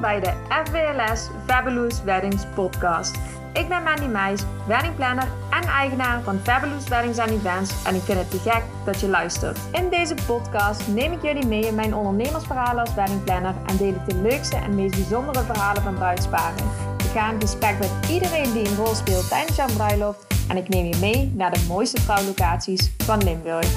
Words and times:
Bij 0.00 0.20
de 0.20 0.32
FWLS 0.64 1.28
Fabulous 1.46 2.02
Weddings 2.02 2.42
podcast. 2.54 3.16
Ik 3.52 3.68
ben 3.68 3.82
Mandy 3.82 4.04
Meijs, 4.04 4.42
weddingplanner 4.66 5.28
en 5.50 5.62
eigenaar 5.62 6.22
van 6.22 6.38
Fabulous 6.42 6.88
Weddings 6.88 7.18
and 7.18 7.30
Events 7.30 7.84
en 7.84 7.94
ik 7.94 8.02
vind 8.02 8.18
het 8.18 8.30
te 8.30 8.38
gek 8.38 8.62
dat 8.84 9.00
je 9.00 9.08
luistert. 9.08 9.58
In 9.72 9.88
deze 9.90 10.14
podcast 10.26 10.88
neem 10.88 11.12
ik 11.12 11.22
jullie 11.22 11.46
mee 11.46 11.66
in 11.66 11.74
mijn 11.74 11.94
ondernemersverhalen 11.94 12.80
als 12.80 12.94
weddingplanner 12.94 13.54
en 13.66 13.76
deel 13.76 13.94
ik 13.94 14.08
de 14.08 14.14
leukste 14.14 14.56
en 14.56 14.74
meest 14.74 14.94
bijzondere 14.94 15.44
verhalen 15.44 15.82
van 15.82 15.94
bruidsparen. 15.94 16.64
Ik 16.98 17.10
ga 17.14 17.32
in 17.32 17.40
gesprek 17.40 17.78
met 17.78 17.90
iedereen 18.10 18.52
die 18.52 18.68
een 18.68 18.76
rol 18.76 18.94
speelt 18.94 19.28
tijdens 19.28 19.56
jouw 19.56 19.72
bruiloft 19.76 20.26
en 20.48 20.56
ik 20.56 20.68
neem 20.68 20.84
je 20.84 20.96
mee 21.00 21.32
naar 21.34 21.52
de 21.52 21.64
mooiste 21.68 22.02
trouwlocaties 22.02 22.92
van 22.98 23.24
Limburg. 23.24 23.68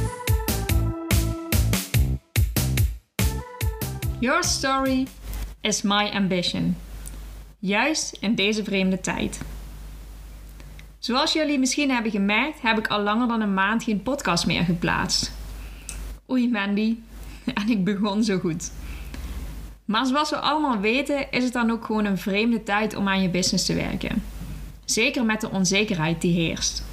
Your 4.20 4.44
story 4.44 5.08
is 5.62 5.82
my 5.82 6.10
ambition. 6.14 6.76
Juist 7.60 8.18
in 8.20 8.36
deze 8.36 8.64
vreemde 8.64 9.02
tijd. 9.02 9.40
Zoals 11.00 11.34
jullie 11.34 11.60
misschien 11.60 11.90
hebben 11.90 12.12
gemerkt, 12.12 12.62
heb 12.62 12.78
ik 12.78 12.88
al 12.88 13.02
langer 13.02 13.28
dan 13.28 13.42
een 13.42 13.54
maand 13.54 13.84
geen 13.84 14.04
podcast 14.04 14.46
meer 14.46 14.64
geplaatst. 14.64 15.32
Oei 16.30 16.50
Mandy, 16.50 16.96
en 17.54 17.70
ik 17.70 17.84
begon 17.84 18.24
zo 18.24 18.40
goed. 18.40 18.72
Maar 19.86 20.06
zoals 20.06 20.30
we 20.30 20.38
allemaal 20.38 20.80
weten, 20.80 21.32
is 21.32 21.44
het 21.44 21.54
dan 21.54 21.72
ook 21.72 21.86
gewoon 21.86 22.06
een 22.06 22.18
vreemde 22.18 22.64
tijd 22.64 22.96
om 22.96 23.08
aan 23.08 23.22
je 23.22 23.30
business 23.30 23.66
te 23.66 23.74
werken. 23.74 24.24
Zeker 24.86 25.26
met 25.26 25.42
de 25.42 25.50
onzekerheid 25.50 26.22
die 26.22 26.34
heerst. 26.34 26.84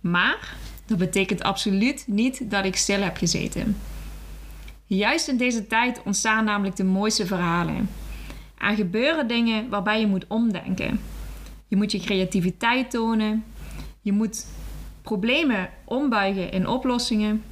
Maar 0.00 0.56
dat 0.86 0.98
betekent 0.98 1.42
absoluut 1.42 2.04
niet 2.06 2.50
dat 2.50 2.64
ik 2.64 2.76
stil 2.76 3.00
heb 3.00 3.16
gezeten. 3.16 3.76
Juist 4.96 5.28
in 5.28 5.36
deze 5.36 5.66
tijd 5.66 6.02
ontstaan 6.04 6.44
namelijk 6.44 6.76
de 6.76 6.84
mooiste 6.84 7.26
verhalen. 7.26 7.90
Er 8.58 8.74
gebeuren 8.74 9.26
dingen 9.26 9.68
waarbij 9.68 10.00
je 10.00 10.06
moet 10.06 10.24
omdenken. 10.28 11.00
Je 11.68 11.76
moet 11.76 11.92
je 11.92 12.00
creativiteit 12.00 12.90
tonen. 12.90 13.44
Je 14.00 14.12
moet 14.12 14.46
problemen 15.02 15.70
ombuigen 15.84 16.52
in 16.52 16.66
oplossingen. 16.66 17.44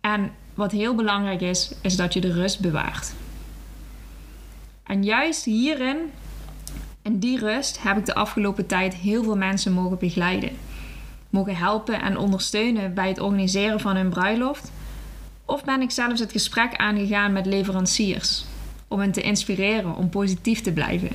En 0.00 0.30
wat 0.54 0.72
heel 0.72 0.94
belangrijk 0.94 1.40
is, 1.40 1.74
is 1.82 1.96
dat 1.96 2.12
je 2.12 2.20
de 2.20 2.32
rust 2.32 2.60
bewaart. 2.60 3.14
En 4.82 5.04
juist 5.04 5.44
hierin, 5.44 5.98
in 7.02 7.18
die 7.18 7.38
rust, 7.38 7.82
heb 7.82 7.96
ik 7.96 8.06
de 8.06 8.14
afgelopen 8.14 8.66
tijd 8.66 8.94
heel 8.94 9.22
veel 9.22 9.36
mensen 9.36 9.72
mogen 9.72 9.98
begeleiden. 9.98 10.50
Mogen 11.30 11.56
helpen 11.56 12.00
en 12.00 12.18
ondersteunen 12.18 12.94
bij 12.94 13.08
het 13.08 13.20
organiseren 13.20 13.80
van 13.80 13.96
hun 13.96 14.08
bruiloft 14.08 14.72
of 15.46 15.64
ben 15.64 15.80
ik 15.80 15.90
zelfs 15.90 16.20
het 16.20 16.32
gesprek 16.32 16.76
aangegaan 16.76 17.32
met 17.32 17.46
leveranciers 17.46 18.44
om 18.88 18.98
hen 18.98 19.12
te 19.12 19.22
inspireren 19.22 19.96
om 19.96 20.08
positief 20.08 20.60
te 20.60 20.72
blijven? 20.72 21.10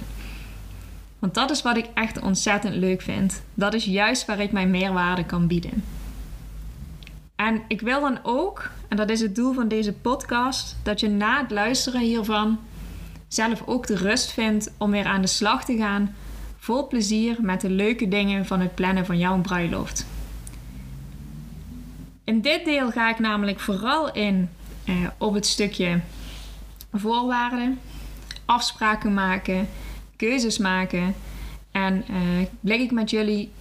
Want 1.19 1.33
dat 1.33 1.51
is 1.51 1.61
wat 1.61 1.77
ik 1.77 1.89
echt 1.93 2.21
ontzettend 2.21 2.75
leuk 2.75 3.01
vind. 3.01 3.43
Dat 3.53 3.73
is 3.73 3.85
juist 3.85 4.25
waar 4.25 4.39
ik 4.39 4.51
mijn 4.51 4.71
meerwaarde 4.71 5.25
kan 5.25 5.47
bieden. 5.47 5.83
En 7.35 7.61
ik 7.67 7.81
wil 7.81 8.01
dan 8.01 8.19
ook, 8.23 8.69
en 8.87 8.97
dat 8.97 9.09
is 9.09 9.21
het 9.21 9.35
doel 9.35 9.53
van 9.53 9.67
deze 9.67 9.93
podcast, 9.93 10.77
dat 10.83 10.99
je 10.99 11.09
na 11.09 11.41
het 11.41 11.51
luisteren 11.51 12.01
hiervan 12.01 12.59
zelf 13.27 13.63
ook 13.65 13.87
de 13.87 13.95
rust 13.95 14.31
vindt 14.31 14.71
om 14.77 14.91
weer 14.91 15.05
aan 15.05 15.21
de 15.21 15.27
slag 15.27 15.65
te 15.65 15.77
gaan, 15.77 16.15
vol 16.57 16.87
plezier 16.87 17.37
met 17.39 17.61
de 17.61 17.69
leuke 17.69 18.07
dingen 18.07 18.45
van 18.45 18.59
het 18.59 18.75
plannen 18.75 19.05
van 19.05 19.17
jouw 19.17 19.41
bruiloft. 19.41 20.05
In 22.23 22.41
dit 22.41 22.65
deel 22.65 22.91
ga 22.91 23.09
ik 23.09 23.19
namelijk 23.19 23.59
vooral 23.59 24.11
in 24.11 24.49
eh, 24.85 24.95
op 25.17 25.33
het 25.33 25.45
stukje 25.45 25.99
voorwaarden, 26.93 27.79
afspraken 28.45 29.13
maken, 29.13 29.69
keuzes 30.15 30.57
maken. 30.57 31.15
En 31.71 32.05
uh, 32.09 32.17
blik 32.59 32.81
ik 32.81 32.91
met 32.91 33.09
jullie 33.09 33.51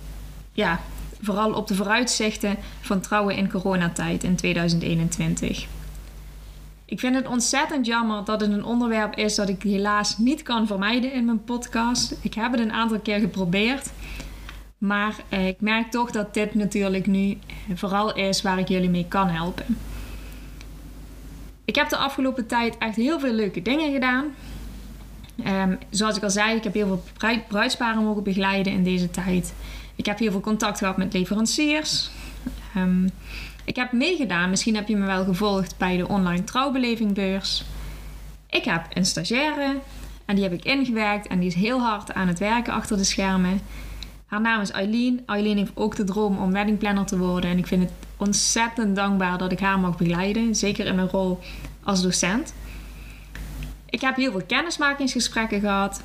ja, 0.53 0.81
vooral 1.21 1.53
op 1.53 1.69
de 1.69 1.75
vooruitzichten 1.75 2.57
van 2.81 3.01
trouwen 3.01 3.37
in 3.37 3.51
coronatijd 3.51 4.25
in 4.25 4.37
2021. 4.37 5.67
Ik 6.85 7.01
vind 7.01 7.15
het 7.15 7.27
ontzettend 7.27 7.87
jammer 7.87 8.25
dat 8.25 8.41
het 8.41 8.53
een 8.53 8.65
onderwerp 8.65 9.17
is 9.17 9.35
dat 9.35 9.49
ik 9.49 9.63
helaas 9.63 10.19
niet 10.19 10.43
kan 10.43 10.67
vermijden 10.67 11.13
in 11.13 11.25
mijn 11.25 11.45
podcast. 11.45 12.15
Ik 12.21 12.35
heb 12.35 12.53
het 12.53 12.61
een 12.61 12.73
aantal 12.73 12.99
keer 12.99 13.19
geprobeerd. 13.19 13.91
Maar 14.81 15.15
eh, 15.29 15.47
ik 15.47 15.61
merk 15.61 15.91
toch 15.91 16.11
dat 16.11 16.35
dit 16.35 16.55
natuurlijk 16.55 17.07
nu 17.07 17.39
vooral 17.75 18.15
is 18.15 18.43
waar 18.43 18.59
ik 18.59 18.69
jullie 18.69 18.91
mee 18.91 19.07
kan 19.09 19.29
helpen. 19.29 19.79
Ik 21.65 21.75
heb 21.75 21.89
de 21.89 21.97
afgelopen 21.97 22.47
tijd 22.47 22.79
echt 22.79 22.97
heel 22.97 23.21
veel 23.21 23.33
leuke 23.33 23.63
dingen 23.63 23.93
gedaan. 23.93 24.25
Um, 25.47 25.79
zoals 25.91 26.17
ik 26.17 26.23
al 26.23 26.31
zei, 26.31 26.57
ik 26.57 26.65
heb 26.65 26.75
heel 26.75 26.87
veel 26.87 27.03
bruidsparen 27.49 28.05
mogen 28.05 28.23
begeleiden 28.23 28.73
in 28.73 28.85
deze 28.85 29.11
tijd. 29.11 29.55
Ik 29.97 30.07
heb 30.07 30.19
heel 30.19 30.31
veel 30.31 30.41
contact 30.41 30.79
gehad 30.79 30.97
met 30.97 31.13
leveranciers. 31.13 32.11
Um, 32.77 33.11
ik 33.65 33.77
heb 33.77 33.93
meegedaan, 33.93 34.51
misschien 34.51 34.75
heb 34.75 34.89
je 34.89 34.97
me 34.97 35.07
wel 35.07 35.25
gevolgd 35.25 35.79
bij 35.79 35.97
de 35.97 36.09
online 36.09 36.45
trouwbelevingbeurs. 36.45 37.65
Ik 38.51 38.65
heb 38.65 38.87
een 38.93 39.07
stagiaire 39.07 39.77
en 40.25 40.35
die 40.35 40.45
heb 40.45 40.53
ik 40.53 40.65
ingewerkt 40.65 41.27
en 41.27 41.39
die 41.39 41.49
is 41.49 41.55
heel 41.55 41.81
hard 41.81 42.13
aan 42.15 42.29
het 42.29 42.39
werken 42.39 42.73
achter 42.73 42.97
de 42.97 43.05
schermen. 43.05 43.61
Haar 44.31 44.41
naam 44.41 44.61
is 44.61 44.71
Eileen. 44.71 45.23
Eileen 45.27 45.57
heeft 45.57 45.73
ook 45.75 45.97
de 45.97 46.05
droom 46.05 46.39
om 46.39 46.53
weddingplanner 46.53 47.07
te 47.07 47.19
worden. 47.19 47.51
En 47.51 47.59
ik 47.59 47.67
vind 47.67 47.83
het 47.83 47.93
ontzettend 48.17 48.97
dankbaar 48.97 49.39
dat 49.39 49.53
ik 49.53 49.61
haar 49.61 49.79
mag 49.79 49.97
begeleiden. 49.97 50.55
Zeker 50.55 50.87
in 50.87 50.95
mijn 50.95 51.09
rol 51.09 51.41
als 51.83 52.03
docent. 52.03 52.55
Ik 53.87 54.01
heb 54.01 54.17
heel 54.17 54.31
veel 54.31 54.43
kennismakingsgesprekken 54.47 55.61
gehad. 55.61 56.03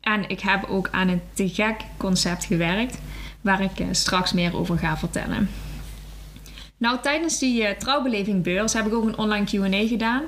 En 0.00 0.28
ik 0.28 0.40
heb 0.40 0.64
ook 0.64 0.88
aan 0.90 1.08
een 1.08 1.22
te 1.32 1.48
gek 1.48 1.80
concept 1.96 2.44
gewerkt. 2.44 2.98
Waar 3.40 3.60
ik 3.60 3.80
eh, 3.80 3.86
straks 3.90 4.32
meer 4.32 4.56
over 4.56 4.78
ga 4.78 4.96
vertellen. 4.96 5.50
Nou, 6.76 6.98
tijdens 7.02 7.38
die 7.38 7.62
uh, 7.62 7.70
trouwbelevingbeurs 7.70 8.72
heb 8.72 8.86
ik 8.86 8.92
ook 8.92 9.04
een 9.04 9.18
online 9.18 9.44
Q&A 9.44 9.86
gedaan. 9.88 10.22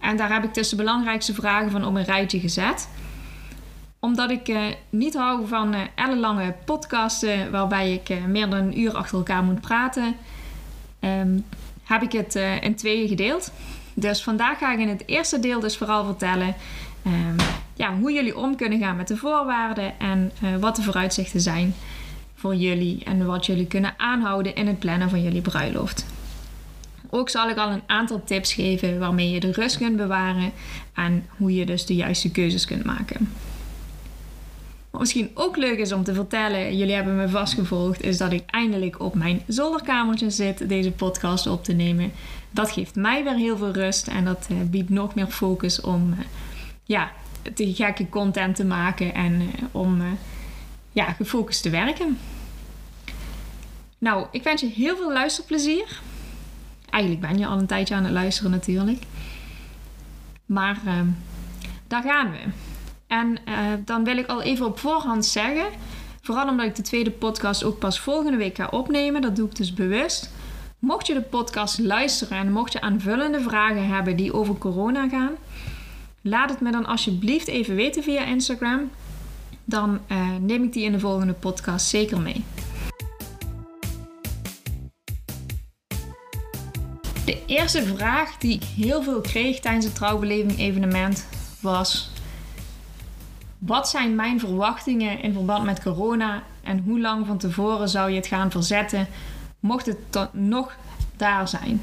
En 0.00 0.16
daar 0.16 0.32
heb 0.32 0.44
ik 0.44 0.54
de 0.54 0.76
belangrijkste 0.76 1.34
vragen 1.34 1.70
van 1.70 1.84
op 1.84 1.94
een 1.94 2.04
rijtje 2.04 2.40
gezet 2.40 2.88
omdat 4.06 4.30
ik 4.30 4.48
uh, 4.48 4.62
niet 4.90 5.14
hou 5.14 5.46
van 5.46 5.74
uh, 5.74 5.80
ellenlange 5.94 6.54
podcasten 6.64 7.50
waarbij 7.50 7.92
ik 7.92 8.08
uh, 8.08 8.24
meer 8.24 8.50
dan 8.50 8.58
een 8.58 8.80
uur 8.80 8.94
achter 8.94 9.16
elkaar 9.16 9.42
moet 9.42 9.60
praten, 9.60 10.16
um, 11.00 11.44
heb 11.84 12.02
ik 12.02 12.12
het 12.12 12.34
in 12.60 12.74
tweeën 12.74 13.08
gedeeld. 13.08 13.52
Dus 13.94 14.22
vandaag 14.22 14.58
ga 14.58 14.72
ik 14.72 14.78
in 14.78 14.88
het 14.88 15.02
eerste 15.06 15.40
deel 15.40 15.60
dus 15.60 15.76
vooral 15.76 16.04
vertellen 16.04 16.54
um, 17.06 17.36
ja, 17.74 17.96
hoe 17.96 18.12
jullie 18.12 18.36
om 18.36 18.56
kunnen 18.56 18.78
gaan 18.78 18.96
met 18.96 19.08
de 19.08 19.16
voorwaarden 19.16 19.98
en 19.98 20.32
wat 20.60 20.76
de 20.76 20.82
vooruitzichten 20.82 21.40
zijn 21.40 21.74
voor 22.34 22.54
jullie 22.54 23.04
en 23.04 23.26
wat 23.26 23.46
jullie 23.46 23.66
kunnen 23.66 23.94
aanhouden 23.96 24.54
in 24.54 24.66
het 24.66 24.78
plannen 24.78 25.10
van 25.10 25.22
jullie 25.22 25.40
bruiloft. 25.40 26.06
Ook 27.10 27.28
zal 27.28 27.48
ik 27.48 27.56
al 27.56 27.70
een 27.70 27.82
aantal 27.86 28.24
tips 28.24 28.52
geven 28.52 28.98
waarmee 28.98 29.30
je 29.30 29.40
de 29.40 29.52
rust 29.52 29.78
kunt 29.78 29.96
bewaren 29.96 30.52
en 30.94 31.26
hoe 31.36 31.54
je 31.54 31.66
dus 31.66 31.86
de 31.86 31.94
juiste 31.94 32.30
keuzes 32.30 32.64
kunt 32.64 32.84
maken. 32.84 33.28
Wat 34.96 35.04
misschien 35.04 35.30
ook 35.34 35.56
leuk 35.56 35.78
is 35.78 35.92
om 35.92 36.04
te 36.04 36.14
vertellen, 36.14 36.76
jullie 36.76 36.94
hebben 36.94 37.16
me 37.16 37.28
vastgevolgd, 37.28 38.02
is 38.02 38.18
dat 38.18 38.32
ik 38.32 38.42
eindelijk 38.46 39.00
op 39.00 39.14
mijn 39.14 39.42
zolderkamertje 39.46 40.30
zit 40.30 40.68
deze 40.68 40.90
podcast 40.90 41.46
op 41.46 41.64
te 41.64 41.72
nemen. 41.72 42.12
Dat 42.50 42.70
geeft 42.70 42.94
mij 42.94 43.24
weer 43.24 43.34
heel 43.34 43.56
veel 43.56 43.72
rust 43.72 44.06
en 44.06 44.24
dat 44.24 44.46
uh, 44.50 44.56
biedt 44.62 44.90
nog 44.90 45.14
meer 45.14 45.26
focus 45.26 45.80
om 45.80 46.12
uh, 46.12 46.18
ja, 46.84 47.10
te 47.54 47.74
gekke 47.74 48.08
content 48.08 48.56
te 48.56 48.64
maken 48.64 49.14
en 49.14 49.40
uh, 49.40 49.48
om 49.70 50.02
ja, 50.92 51.12
gefocust 51.12 51.62
te 51.62 51.70
werken. 51.70 52.18
Nou, 53.98 54.26
ik 54.30 54.42
wens 54.42 54.60
je 54.60 54.68
heel 54.68 54.96
veel 54.96 55.12
luisterplezier. 55.12 56.00
Eigenlijk 56.90 57.28
ben 57.28 57.38
je 57.38 57.46
al 57.46 57.58
een 57.58 57.66
tijdje 57.66 57.94
aan 57.94 58.04
het 58.04 58.12
luisteren 58.12 58.50
natuurlijk. 58.50 59.02
Maar 60.46 60.78
ehm, 60.86 61.06
daar 61.86 62.02
gaan 62.02 62.30
we. 62.30 62.38
En 63.06 63.36
uh, 63.48 63.54
dan 63.84 64.04
wil 64.04 64.16
ik 64.16 64.26
al 64.26 64.42
even 64.42 64.66
op 64.66 64.78
voorhand 64.78 65.26
zeggen, 65.26 65.66
vooral 66.22 66.48
omdat 66.48 66.66
ik 66.66 66.76
de 66.76 66.82
tweede 66.82 67.10
podcast 67.10 67.64
ook 67.64 67.78
pas 67.78 68.00
volgende 68.00 68.36
week 68.36 68.56
ga 68.56 68.66
opnemen, 68.70 69.22
dat 69.22 69.36
doe 69.36 69.48
ik 69.48 69.56
dus 69.56 69.74
bewust. 69.74 70.30
Mocht 70.78 71.06
je 71.06 71.14
de 71.14 71.22
podcast 71.22 71.78
luisteren 71.78 72.38
en 72.38 72.52
mocht 72.52 72.72
je 72.72 72.80
aanvullende 72.80 73.40
vragen 73.40 73.86
hebben 73.86 74.16
die 74.16 74.32
over 74.32 74.58
corona 74.58 75.08
gaan, 75.08 75.32
laat 76.20 76.50
het 76.50 76.60
me 76.60 76.70
dan 76.70 76.86
alsjeblieft 76.86 77.48
even 77.48 77.74
weten 77.74 78.02
via 78.02 78.24
Instagram. 78.24 78.90
Dan 79.64 80.00
uh, 80.08 80.18
neem 80.40 80.62
ik 80.62 80.72
die 80.72 80.84
in 80.84 80.92
de 80.92 81.00
volgende 81.00 81.32
podcast 81.32 81.86
zeker 81.86 82.20
mee. 82.20 82.44
De 87.24 87.42
eerste 87.46 87.82
vraag 87.82 88.36
die 88.38 88.54
ik 88.54 88.64
heel 88.64 89.02
veel 89.02 89.20
kreeg 89.20 89.60
tijdens 89.60 89.84
het 89.84 89.94
trouwbeleving 89.94 90.58
evenement 90.58 91.26
was: 91.60 92.10
wat 93.58 93.88
zijn 93.88 94.14
mijn 94.14 94.40
verwachtingen 94.40 95.22
in 95.22 95.32
verband 95.32 95.64
met 95.64 95.82
corona 95.82 96.42
en 96.62 96.82
hoe 96.84 97.00
lang 97.00 97.26
van 97.26 97.38
tevoren 97.38 97.88
zou 97.88 98.10
je 98.10 98.16
het 98.16 98.26
gaan 98.26 98.50
verzetten 98.50 99.06
mocht 99.60 99.86
het 99.86 100.28
nog 100.32 100.76
daar 101.16 101.48
zijn? 101.48 101.80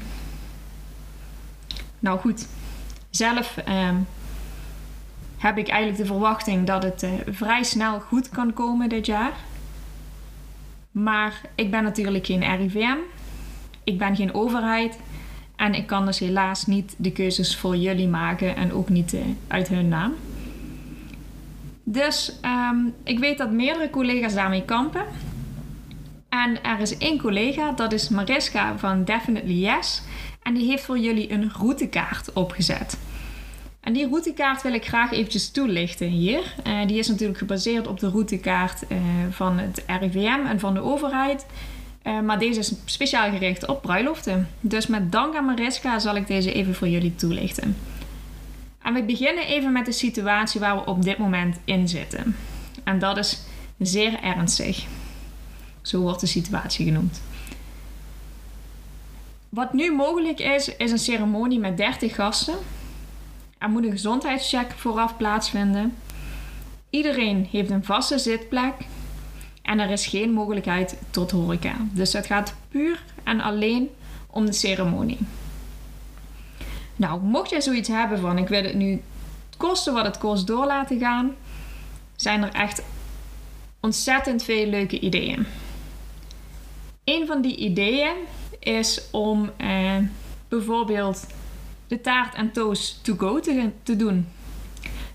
Nou 1.98 2.18
goed, 2.18 2.46
zelf 3.10 3.56
ehm, 3.56 3.96
heb 5.38 5.58
ik 5.58 5.68
eigenlijk 5.68 6.02
de 6.02 6.06
verwachting 6.06 6.66
dat 6.66 6.82
het 6.82 7.06
vrij 7.30 7.62
snel 7.62 8.00
goed 8.00 8.28
kan 8.28 8.52
komen 8.52 8.88
dit 8.88 9.06
jaar. 9.06 9.32
Maar 10.90 11.40
ik 11.54 11.70
ben 11.70 11.82
natuurlijk 11.82 12.26
geen 12.26 12.56
RIVM. 12.56 12.96
Ik 13.84 13.98
ben 13.98 14.16
geen 14.16 14.34
overheid. 14.34 14.98
En 15.56 15.74
ik 15.74 15.86
kan 15.86 16.06
dus 16.06 16.18
helaas 16.18 16.66
niet 16.66 16.94
de 16.96 17.12
keuzes 17.12 17.56
voor 17.56 17.76
jullie 17.76 18.08
maken 18.08 18.56
en 18.56 18.72
ook 18.72 18.88
niet 18.88 19.16
uit 19.46 19.68
hun 19.68 19.88
naam. 19.88 20.14
Dus 21.84 22.32
ehm, 22.40 22.76
ik 23.04 23.18
weet 23.18 23.38
dat 23.38 23.50
meerdere 23.50 23.90
collega's 23.90 24.34
daarmee 24.34 24.64
kampen. 24.64 25.04
En 26.28 26.62
er 26.62 26.80
is 26.80 26.98
één 26.98 27.18
collega, 27.18 27.72
dat 27.72 27.92
is 27.92 28.08
Mariska 28.08 28.78
van 28.78 29.04
Definitely 29.04 29.54
Yes. 29.54 30.02
En 30.42 30.54
die 30.54 30.66
heeft 30.66 30.84
voor 30.84 30.98
jullie 30.98 31.32
een 31.32 31.50
routekaart 31.58 32.32
opgezet. 32.32 32.98
En 33.80 33.92
die 33.92 34.08
routekaart 34.08 34.62
wil 34.62 34.74
ik 34.74 34.86
graag 34.86 35.12
eventjes 35.12 35.50
toelichten 35.50 36.06
hier. 36.06 36.54
Uh, 36.66 36.86
die 36.86 36.98
is 36.98 37.08
natuurlijk 37.08 37.38
gebaseerd 37.38 37.86
op 37.86 38.00
de 38.00 38.08
routekaart 38.08 38.82
uh, 38.88 38.98
van 39.30 39.58
het 39.58 39.84
RIVM 40.00 40.46
en 40.46 40.60
van 40.60 40.74
de 40.74 40.80
overheid. 40.80 41.46
Uh, 42.06 42.20
maar 42.20 42.38
deze 42.38 42.60
is 42.60 42.72
speciaal 42.84 43.30
gericht 43.30 43.66
op 43.66 43.82
bruiloften. 43.82 44.48
Dus 44.60 44.86
met 44.86 45.12
dank 45.12 45.34
aan 45.36 45.44
Mariska 45.44 45.98
zal 45.98 46.16
ik 46.16 46.26
deze 46.26 46.52
even 46.52 46.74
voor 46.74 46.88
jullie 46.88 47.14
toelichten. 47.14 47.76
En 48.84 48.94
we 48.94 49.02
beginnen 49.02 49.46
even 49.46 49.72
met 49.72 49.86
de 49.86 49.92
situatie 49.92 50.60
waar 50.60 50.76
we 50.76 50.84
op 50.84 51.02
dit 51.02 51.18
moment 51.18 51.58
in 51.64 51.88
zitten. 51.88 52.36
En 52.82 52.98
dat 52.98 53.16
is 53.16 53.40
zeer 53.78 54.20
ernstig. 54.22 54.86
Zo 55.82 56.00
wordt 56.00 56.20
de 56.20 56.26
situatie 56.26 56.86
genoemd. 56.86 57.20
Wat 59.48 59.72
nu 59.72 59.92
mogelijk 59.92 60.40
is, 60.40 60.76
is 60.76 60.90
een 60.90 60.98
ceremonie 60.98 61.58
met 61.58 61.76
30 61.76 62.14
gasten. 62.14 62.54
Er 63.58 63.68
moet 63.68 63.84
een 63.84 63.90
gezondheidscheck 63.90 64.72
vooraf 64.76 65.16
plaatsvinden. 65.16 65.96
Iedereen 66.90 67.48
heeft 67.50 67.70
een 67.70 67.84
vaste 67.84 68.18
zitplek. 68.18 68.74
En 69.62 69.80
er 69.80 69.90
is 69.90 70.06
geen 70.06 70.32
mogelijkheid 70.32 70.98
tot 71.10 71.30
horeca. 71.30 71.76
Dus 71.92 72.12
het 72.12 72.26
gaat 72.26 72.54
puur 72.68 73.02
en 73.22 73.40
alleen 73.40 73.88
om 74.26 74.46
de 74.46 74.52
ceremonie. 74.52 75.18
Nou, 76.96 77.20
mocht 77.20 77.50
jij 77.50 77.60
zoiets 77.60 77.88
hebben 77.88 78.18
van 78.18 78.38
ik 78.38 78.48
wil 78.48 78.62
het 78.62 78.74
nu 78.74 79.02
kosten 79.56 79.94
wat 79.94 80.04
het 80.04 80.18
kost 80.18 80.46
door 80.46 80.66
laten 80.66 80.98
gaan, 80.98 81.34
zijn 82.16 82.42
er 82.42 82.52
echt 82.52 82.82
ontzettend 83.80 84.42
veel 84.42 84.66
leuke 84.66 85.00
ideeën. 85.00 85.46
Een 87.04 87.26
van 87.26 87.42
die 87.42 87.56
ideeën 87.56 88.14
is 88.58 89.08
om 89.10 89.50
eh, 89.56 89.96
bijvoorbeeld 90.48 91.26
de 91.86 92.00
taart 92.00 92.34
en 92.34 92.52
toast 92.52 93.04
to 93.04 93.14
go 93.16 93.40
te, 93.40 93.96
doen. 93.96 94.28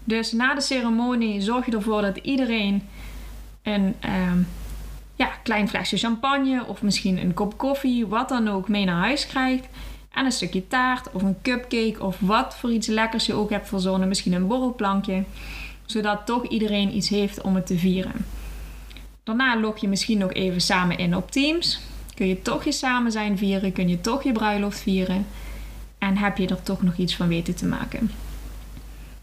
Dus 0.04 0.32
na 0.32 0.54
de 0.54 0.62
ceremonie 0.62 1.42
zorg 1.42 1.66
je 1.66 1.72
ervoor 1.72 2.02
dat 2.02 2.18
iedereen 2.18 2.88
een 3.64 3.96
eh, 4.00 4.34
ja, 5.16 5.28
klein 5.44 5.70
flesje 5.70 5.98
champagne 5.98 6.66
of 6.66 6.82
misschien 6.82 7.18
een 7.18 7.34
kop 7.34 7.58
koffie, 7.58 8.08
wat 8.08 8.30
dan 8.30 8.48
ook, 8.48 8.68
mee 8.68 8.86
naar 8.86 9.02
huis 9.02 9.28
krijgt. 9.28 9.68
En 10.14 10.26
een 10.26 10.32
stukje 10.32 10.68
taart 10.68 11.12
of 11.12 11.22
een 11.22 11.42
cupcake 11.42 12.04
of 12.04 12.18
wat 12.20 12.56
voor 12.56 12.72
iets 12.72 12.88
lekkers 12.88 13.26
je 13.26 13.34
ook 13.34 13.50
hebt 13.50 13.68
verzonnen. 13.68 14.08
Misschien 14.08 14.34
een 14.34 14.48
borrelplankje. 14.48 15.24
Zodat 15.86 16.26
toch 16.26 16.48
iedereen 16.48 16.96
iets 16.96 17.10
heeft 17.10 17.42
om 17.42 17.56
het 17.56 17.66
te 17.66 17.78
vieren. 17.78 18.26
Daarna 19.24 19.60
log 19.60 19.78
je 19.78 19.88
misschien 19.88 20.18
nog 20.18 20.34
even 20.34 20.62
samen 20.62 20.98
in 20.98 21.16
op 21.16 21.32
Teams. 21.32 21.80
Kun 22.16 22.28
je 22.28 22.42
toch 22.42 22.64
je 22.64 22.72
samen 22.72 23.12
zijn 23.12 23.38
vieren. 23.38 23.72
Kun 23.72 23.90
je 23.90 24.02
toch 24.02 24.24
je 24.24 24.32
bruiloft 24.32 24.80
vieren. 24.80 25.26
En 25.98 26.18
heb 26.18 26.38
je 26.38 26.48
er 26.48 26.64
toch 26.64 26.82
nog 26.82 26.98
iets 26.98 27.16
van 27.16 27.28
weten 27.28 27.56
te 27.56 27.66
maken. 27.66 28.12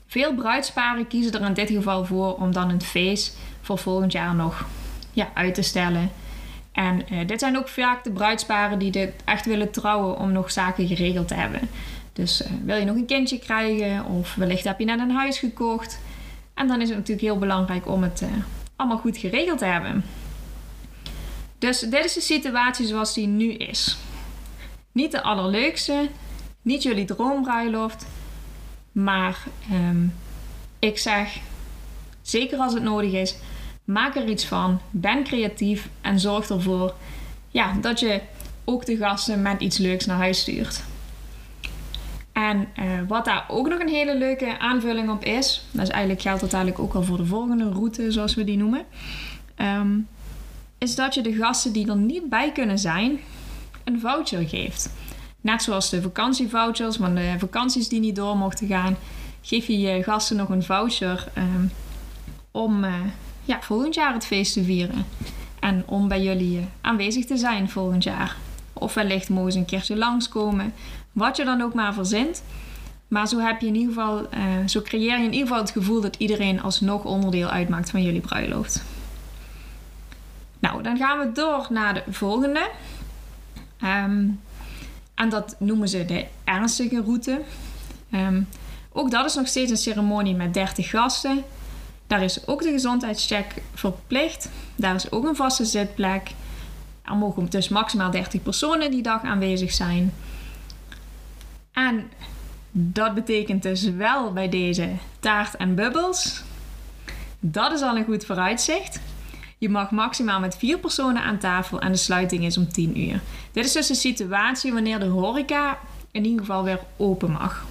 Veel 0.06 0.35
bruidsparen 0.35 1.09
kiezen 1.09 1.32
er 1.32 1.47
in 1.47 1.55
dit 1.55 1.71
geval 1.71 2.05
voor 2.05 2.35
om 2.35 2.53
dan 2.53 2.71
een 2.71 2.82
feest 2.82 3.37
voor 3.61 3.79
volgend 3.79 4.12
jaar 4.12 4.35
nog 4.35 4.67
ja, 5.12 5.29
uit 5.35 5.55
te 5.55 5.62
stellen. 5.62 6.11
En 6.76 7.02
uh, 7.12 7.26
dit 7.26 7.40
zijn 7.40 7.56
ook 7.56 7.69
vaak 7.69 8.05
de 8.05 8.11
bruidsparen 8.11 8.78
die 8.78 8.90
dit 8.90 9.12
echt 9.25 9.46
willen 9.46 9.70
trouwen 9.70 10.19
om 10.19 10.32
nog 10.32 10.50
zaken 10.50 10.87
geregeld 10.87 11.28
te 11.28 11.34
hebben. 11.34 11.61
Dus 12.12 12.43
uh, 12.43 12.49
wil 12.64 12.76
je 12.76 12.84
nog 12.84 12.96
een 12.96 13.06
kindje 13.06 13.38
krijgen 13.38 14.05
of 14.05 14.34
wellicht 14.34 14.64
heb 14.64 14.78
je 14.78 14.84
net 14.84 14.99
een 14.99 15.11
huis 15.11 15.38
gekocht. 15.38 16.00
En 16.55 16.67
dan 16.69 16.81
is 16.81 16.88
het 16.88 16.99
natuurlijk 16.99 17.26
heel 17.26 17.38
belangrijk 17.38 17.88
om 17.88 18.02
het 18.02 18.20
uh, 18.20 18.28
allemaal 18.76 18.99
goed 18.99 19.17
geregeld 19.17 19.58
te 19.58 19.64
hebben. 19.64 20.05
Dus 21.58 21.81
dit 21.81 22.05
is 22.05 22.12
de 22.12 22.20
situatie 22.20 22.87
zoals 22.87 23.14
die 23.14 23.26
nu 23.26 23.52
is. 23.52 23.96
Niet 24.93 25.12
de 25.12 25.22
allerleukste, 25.22 26.08
niet 26.62 26.82
jullie 26.82 27.05
droombruiloft, 27.05 28.06
maar 28.93 29.38
um, 29.72 30.14
ik 30.79 30.99
zeg, 30.99 31.38
zeker 32.22 32.58
als 32.58 32.75
het 32.75 32.82
nodig 32.82 33.12
is, 33.12 33.37
Maak 33.87 34.17
er 34.17 34.29
iets 34.29 34.47
van. 34.47 34.81
Ben 34.91 35.25
creatief 35.25 35.88
en 36.00 36.21
zorg 36.21 36.49
ervoor 36.49 36.94
ja, 37.50 37.73
dat 37.81 38.00
je 38.00 38.21
ook 38.65 38.87
de 38.87 38.97
gasten 38.97 39.43
met 39.43 39.61
iets 39.61 39.79
leuks 39.79 40.06
naar 40.06 40.17
huis 40.17 40.41
stuurt. 40.41 40.83
En 42.33 42.69
uh, 42.79 42.85
wat 43.09 43.25
daar 43.25 43.44
ook 43.49 43.69
nog 43.69 43.81
een 43.81 43.88
hele 43.88 44.19
leuke 44.19 44.59
aanvulling 44.59 45.11
op 45.11 45.25
is, 45.25 45.67
dat 45.71 45.83
is 45.83 45.88
eigenlijk, 45.88 46.23
geldt 46.23 46.41
dat 46.41 46.53
eigenlijk 46.53 46.83
ook 46.83 46.94
al 46.94 47.03
voor 47.03 47.17
de 47.17 47.27
volgende 47.27 47.69
route, 47.69 48.11
zoals 48.11 48.35
we 48.35 48.44
die 48.44 48.56
noemen, 48.56 48.85
um, 49.56 50.09
is 50.79 50.94
dat 50.94 51.15
je 51.15 51.23
de 51.23 51.35
gasten 51.35 51.73
die 51.73 51.89
er 51.89 51.97
niet 51.97 52.29
bij 52.29 52.53
kunnen 52.53 52.79
zijn, 52.79 53.21
een 53.85 54.00
voucher 54.00 54.49
geeft. 54.49 54.91
Net 55.41 55.62
zoals 55.62 55.91
de 55.91 56.03
vakantievouchers, 56.03 56.99
maar 56.99 57.15
de 57.15 57.35
vakanties 57.39 57.89
die 57.89 58.00
niet 58.00 58.17
door 58.17 58.37
mochten 58.37 58.67
gaan, 58.67 58.97
geef 59.43 59.67
je 59.67 59.79
je 59.79 60.03
gasten 60.03 60.37
nog 60.37 60.49
een 60.49 60.62
voucher 60.62 61.29
um, 61.39 61.71
om, 62.50 62.85
uh, 62.85 62.94
ja, 63.46 63.62
volgend 63.62 63.94
jaar 63.94 64.12
het 64.12 64.26
feest 64.26 64.52
te 64.52 64.64
vieren. 64.64 65.06
En 65.60 65.82
om 65.87 66.08
bij 66.08 66.22
jullie 66.22 66.58
eh, 66.58 66.64
aanwezig 66.81 67.25
te 67.25 67.37
zijn 67.37 67.70
volgend 67.70 68.02
jaar. 68.02 68.37
Of 68.72 68.94
wellicht 68.94 69.28
mogen 69.28 69.52
ze 69.52 69.58
een 69.58 69.64
keertje 69.64 69.96
langskomen. 69.96 70.72
Wat 71.12 71.37
je 71.37 71.44
dan 71.44 71.60
ook 71.60 71.75
maar 71.75 71.94
verzint. 71.94 72.43
Maar 73.08 73.28
zo, 73.28 73.38
heb 73.38 73.60
je 73.60 73.66
in 73.66 73.75
ieder 73.75 73.94
geval, 73.94 74.20
uh, 74.20 74.66
zo 74.66 74.82
creëer 74.82 75.19
je 75.19 75.25
in 75.25 75.32
ieder 75.32 75.46
geval 75.46 75.62
het 75.62 75.70
gevoel 75.70 76.00
dat 76.00 76.16
iedereen 76.16 76.62
alsnog 76.62 77.04
onderdeel 77.04 77.48
uitmaakt 77.48 77.90
van 77.90 78.02
jullie 78.02 78.20
bruiloft. 78.20 78.84
Nou, 80.58 80.82
dan 80.82 80.96
gaan 80.96 81.19
we 81.19 81.32
door 81.32 81.66
naar 81.70 81.94
de 81.94 82.02
volgende. 82.08 82.70
Um, 83.84 84.40
en 85.14 85.28
dat 85.28 85.56
noemen 85.58 85.88
ze 85.88 86.04
de 86.04 86.26
ernstige 86.44 87.02
route. 87.02 87.40
Um, 88.15 88.48
ook 88.93 89.10
dat 89.10 89.24
is 89.24 89.34
nog 89.34 89.46
steeds 89.46 89.70
een 89.70 89.76
ceremonie 89.76 90.34
met 90.34 90.55
30 90.55 90.91
gasten. 90.91 91.44
Daar 92.06 92.22
is 92.22 92.46
ook 92.46 92.63
de 92.63 92.70
gezondheidscheck 92.70 93.63
verplicht. 93.75 94.51
Daar 94.77 94.94
is 94.94 95.10
ook 95.10 95.25
een 95.25 95.36
vaste 95.36 95.65
zitplek. 95.65 96.31
Er 97.03 97.17
mogen 97.17 97.51
dus 97.51 97.69
maximaal 97.69 98.10
30 98.10 98.43
personen 98.43 98.91
die 98.91 99.03
dag 99.03 99.22
aanwezig 99.22 99.72
zijn. 99.72 100.13
En 101.72 102.10
dat 102.70 103.15
betekent 103.15 103.63
dus 103.63 103.82
wel 103.82 104.32
bij 104.32 104.48
deze 104.48 104.89
taart 105.20 105.56
en 105.56 105.75
bubbels. 105.75 106.43
Dat 107.41 107.72
is 107.72 107.82
al 107.82 107.96
een 107.96 108.05
goed 108.05 108.25
vooruitzicht. 108.25 109.01
Je 109.58 109.69
mag 109.69 109.91
maximaal 109.91 110.41
met 110.41 110.56
vier 110.56 110.79
personen 110.79 111.22
aan 111.22 111.39
tafel 111.39 111.81
en 111.81 111.93
de 111.93 111.98
sluiting 111.98 112.44
is 112.44 112.56
om 112.56 112.72
10 112.72 113.01
uur. 113.01 113.20
Dit 113.53 113.65
is 113.65 113.72
dus 113.72 113.86
de 113.86 113.94
situatie 113.94 114.72
wanneer 114.72 114.98
de 114.98 115.06
horeca 115.06 115.79
in 116.10 116.25
ieder 116.25 116.41
geval 116.41 116.65
weer 116.65 116.81
open 116.96 117.31
mag. 117.31 117.67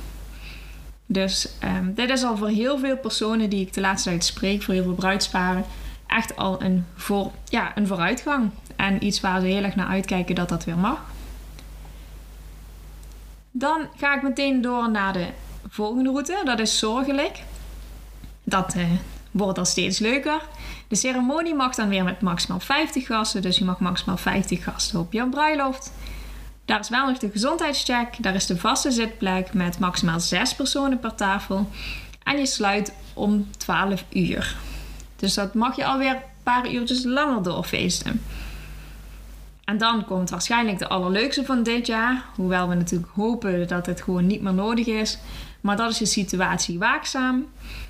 Dus 1.05 1.49
um, 1.63 1.93
dit 1.93 2.09
is 2.09 2.23
al 2.23 2.37
voor 2.37 2.47
heel 2.47 2.79
veel 2.79 2.97
personen 2.97 3.49
die 3.49 3.65
ik 3.65 3.73
de 3.73 3.81
laatste 3.81 4.09
tijd 4.09 4.25
spreek, 4.25 4.63
voor 4.63 4.73
heel 4.73 4.83
veel 4.83 4.93
bruidsparen, 4.93 5.65
echt 6.07 6.35
al 6.35 6.61
een, 6.61 6.85
voor, 6.95 7.31
ja, 7.49 7.71
een 7.77 7.87
vooruitgang. 7.87 8.49
En 8.75 9.05
iets 9.05 9.21
waar 9.21 9.39
ze 9.39 9.45
heel 9.45 9.63
erg 9.63 9.75
naar 9.75 9.87
uitkijken 9.87 10.35
dat 10.35 10.49
dat 10.49 10.63
weer 10.63 10.77
mag. 10.77 11.01
Dan 13.51 13.87
ga 13.97 14.15
ik 14.15 14.21
meteen 14.21 14.61
door 14.61 14.91
naar 14.91 15.13
de 15.13 15.27
volgende 15.69 16.09
route. 16.09 16.41
Dat 16.43 16.59
is 16.59 16.79
zorgelijk. 16.79 17.43
Dat 18.43 18.75
uh, 18.75 18.83
wordt 19.31 19.57
al 19.57 19.65
steeds 19.65 19.99
leuker. 19.99 20.41
De 20.87 20.95
ceremonie 20.95 21.55
mag 21.55 21.75
dan 21.75 21.89
weer 21.89 22.03
met 22.03 22.21
maximaal 22.21 22.59
50 22.59 23.05
gasten. 23.05 23.41
Dus 23.41 23.57
je 23.57 23.65
mag 23.65 23.79
maximaal 23.79 24.17
50 24.17 24.63
gasten 24.63 24.99
op 24.99 25.13
je 25.13 25.29
bruiloft. 25.29 25.91
Daar 26.65 26.79
is 26.79 26.89
wel 26.89 27.07
nog 27.07 27.17
de 27.17 27.31
gezondheidscheck. 27.31 28.23
Daar 28.23 28.35
is 28.35 28.45
de 28.45 28.57
vaste 28.57 28.91
zitplek 28.91 29.53
met 29.53 29.79
maximaal 29.79 30.19
6 30.19 30.55
personen 30.55 30.99
per 30.99 31.15
tafel. 31.15 31.69
En 32.23 32.37
je 32.37 32.45
sluit 32.45 32.93
om 33.13 33.47
12 33.57 34.03
uur. 34.09 34.55
Dus 35.15 35.33
dat 35.33 35.53
mag 35.53 35.75
je 35.75 35.85
alweer 35.85 36.13
een 36.13 36.21
paar 36.43 36.71
uurtjes 36.71 37.03
langer 37.03 37.43
doorfeesten. 37.43 38.21
En 39.63 39.77
dan 39.77 40.05
komt 40.05 40.29
waarschijnlijk 40.29 40.79
de 40.79 40.87
allerleukste 40.87 41.45
van 41.45 41.63
dit 41.63 41.87
jaar. 41.87 42.25
Hoewel 42.35 42.69
we 42.69 42.75
natuurlijk 42.75 43.11
hopen 43.13 43.67
dat 43.67 43.85
het 43.85 44.01
gewoon 44.01 44.27
niet 44.27 44.41
meer 44.41 44.53
nodig 44.53 44.87
is. 44.87 45.17
Maar 45.61 45.77
dat 45.77 45.91
is 45.91 45.97
de 45.97 46.05
situatie 46.05 46.79
waakzaam. 46.79 47.45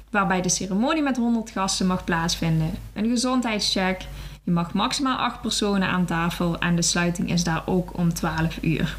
Waarbij 0.10 0.42
de 0.42 0.50
ceremonie 0.50 1.04
met 1.04 1.18
100 1.18 1.50
gasten 1.50 1.88
mag 1.88 2.04
plaatsvinden. 2.04 2.74
Een 2.94 3.10
gezondheidscheck 3.10 4.06
je 4.46 4.52
mag 4.52 4.74
maximaal 4.74 5.18
8 5.18 5.42
personen 5.42 5.88
aan 5.88 6.06
tafel 6.06 6.60
en 6.60 6.76
de 6.76 6.82
sluiting 6.82 7.32
is 7.32 7.44
daar 7.44 7.64
ook 7.66 7.98
om 7.98 8.14
12 8.14 8.58
uur. 8.62 8.98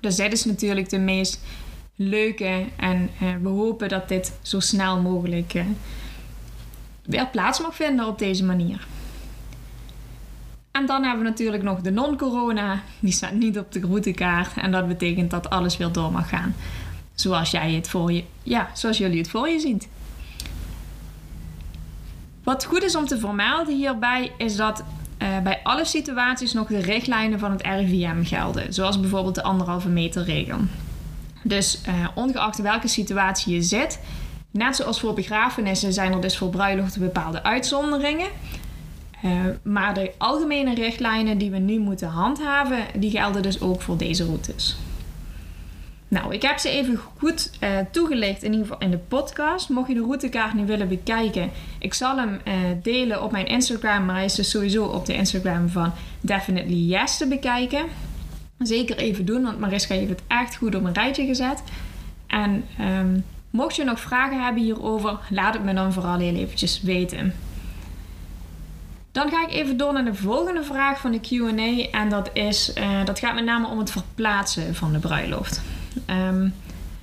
Dus 0.00 0.16
dit 0.16 0.32
is 0.32 0.44
natuurlijk 0.44 0.88
de 0.88 0.98
meest 0.98 1.40
leuke 1.96 2.64
en 2.76 3.10
eh, 3.20 3.28
we 3.42 3.48
hopen 3.48 3.88
dat 3.88 4.08
dit 4.08 4.38
zo 4.42 4.60
snel 4.60 5.00
mogelijk 5.00 5.54
uh, 5.54 5.64
weer 7.02 7.26
plaats 7.26 7.60
mag 7.60 7.74
vinden 7.74 8.06
op 8.06 8.18
deze 8.18 8.44
manier. 8.44 8.86
En 10.70 10.86
dan 10.86 11.02
hebben 11.02 11.22
we 11.22 11.28
natuurlijk 11.30 11.62
nog 11.62 11.80
de 11.80 11.90
non-corona. 11.90 12.82
Die 13.00 13.12
staat 13.12 13.32
niet 13.32 13.58
op 13.58 13.72
de 13.72 13.80
routekaart. 13.80 14.56
En 14.56 14.72
dat 14.72 14.88
betekent 14.88 15.30
dat 15.30 15.50
alles 15.50 15.76
weer 15.76 15.92
door 15.92 16.12
mag 16.12 16.28
gaan. 16.28 16.54
Zoals 17.14 17.50
jij 17.50 17.72
het 17.72 17.88
voor 17.88 18.12
je, 18.12 18.24
ja, 18.42 18.70
zoals 18.74 18.98
jullie 18.98 19.18
het 19.18 19.28
voor 19.28 19.48
je 19.48 19.60
ziet. 19.60 19.88
Wat 22.46 22.64
goed 22.64 22.82
is 22.82 22.96
om 22.96 23.06
te 23.06 23.18
vermelden 23.18 23.76
hierbij 23.76 24.32
is 24.36 24.56
dat 24.56 24.82
uh, 25.22 25.38
bij 25.42 25.60
alle 25.62 25.84
situaties 25.84 26.52
nog 26.52 26.68
de 26.68 26.78
richtlijnen 26.78 27.38
van 27.38 27.50
het 27.50 27.62
RIVM 27.62 28.24
gelden. 28.24 28.74
Zoals 28.74 29.00
bijvoorbeeld 29.00 29.34
de 29.34 29.42
anderhalve 29.42 29.88
meter 29.88 30.24
regel. 30.24 30.58
Dus 31.42 31.80
uh, 31.88 32.08
ongeacht 32.14 32.62
welke 32.62 32.88
situatie 32.88 33.54
je 33.54 33.62
zit, 33.62 34.00
net 34.50 34.76
zoals 34.76 35.00
voor 35.00 35.14
begrafenissen 35.14 35.92
zijn 35.92 36.12
er 36.12 36.20
dus 36.20 36.38
voor 36.38 36.48
bruiloften 36.48 37.00
bepaalde 37.00 37.42
uitzonderingen. 37.42 38.28
Uh, 39.24 39.30
maar 39.62 39.94
de 39.94 40.12
algemene 40.18 40.74
richtlijnen 40.74 41.38
die 41.38 41.50
we 41.50 41.58
nu 41.58 41.78
moeten 41.78 42.08
handhaven, 42.08 42.78
die 42.94 43.10
gelden 43.10 43.42
dus 43.42 43.60
ook 43.60 43.82
voor 43.82 43.96
deze 43.96 44.24
routes. 44.24 44.76
Nou, 46.08 46.34
ik 46.34 46.42
heb 46.42 46.58
ze 46.58 46.68
even 46.68 46.96
goed 47.18 47.50
uh, 47.60 47.78
toegelicht, 47.90 48.42
in 48.42 48.52
ieder 48.52 48.66
geval 48.66 48.82
in 48.82 48.90
de 48.90 48.98
podcast. 48.98 49.68
Mocht 49.68 49.88
je 49.88 49.94
de 49.94 50.00
routekaart 50.00 50.54
nu 50.54 50.66
willen 50.66 50.88
bekijken, 50.88 51.50
ik 51.78 51.94
zal 51.94 52.16
hem 52.16 52.40
uh, 52.44 52.54
delen 52.82 53.22
op 53.22 53.32
mijn 53.32 53.46
Instagram, 53.46 54.04
maar 54.04 54.14
hij 54.14 54.24
is 54.24 54.34
dus 54.34 54.50
sowieso 54.50 54.84
op 54.84 55.06
de 55.06 55.14
Instagram 55.14 55.68
van 55.68 55.92
Definitely 56.20 56.76
Yes 56.76 57.16
te 57.16 57.26
bekijken. 57.26 57.84
Zeker 58.58 58.96
even 58.96 59.24
doen, 59.24 59.42
want 59.42 59.58
Mariska 59.58 59.94
heeft 59.94 60.10
het 60.10 60.22
echt 60.26 60.56
goed 60.56 60.74
op 60.74 60.84
een 60.84 60.94
rijtje 60.94 61.26
gezet. 61.26 61.62
En 62.26 62.64
um, 62.80 63.24
mocht 63.50 63.76
je 63.76 63.84
nog 63.84 64.00
vragen 64.00 64.44
hebben 64.44 64.62
hierover, 64.62 65.18
laat 65.30 65.54
het 65.54 65.64
me 65.64 65.74
dan 65.74 65.92
vooral 65.92 66.18
heel 66.18 66.34
eventjes 66.34 66.82
weten. 66.82 67.34
Dan 69.12 69.30
ga 69.30 69.42
ik 69.42 69.52
even 69.52 69.76
door 69.76 69.92
naar 69.92 70.04
de 70.04 70.14
volgende 70.14 70.62
vraag 70.62 71.00
van 71.00 71.12
de 71.12 71.20
QA. 71.20 71.98
En 71.98 72.08
dat, 72.08 72.30
is, 72.32 72.72
uh, 72.78 73.04
dat 73.04 73.18
gaat 73.18 73.34
met 73.34 73.44
name 73.44 73.66
om 73.66 73.78
het 73.78 73.90
verplaatsen 73.90 74.74
van 74.74 74.92
de 74.92 74.98
bruiloft. 74.98 75.62
Um, 76.10 76.54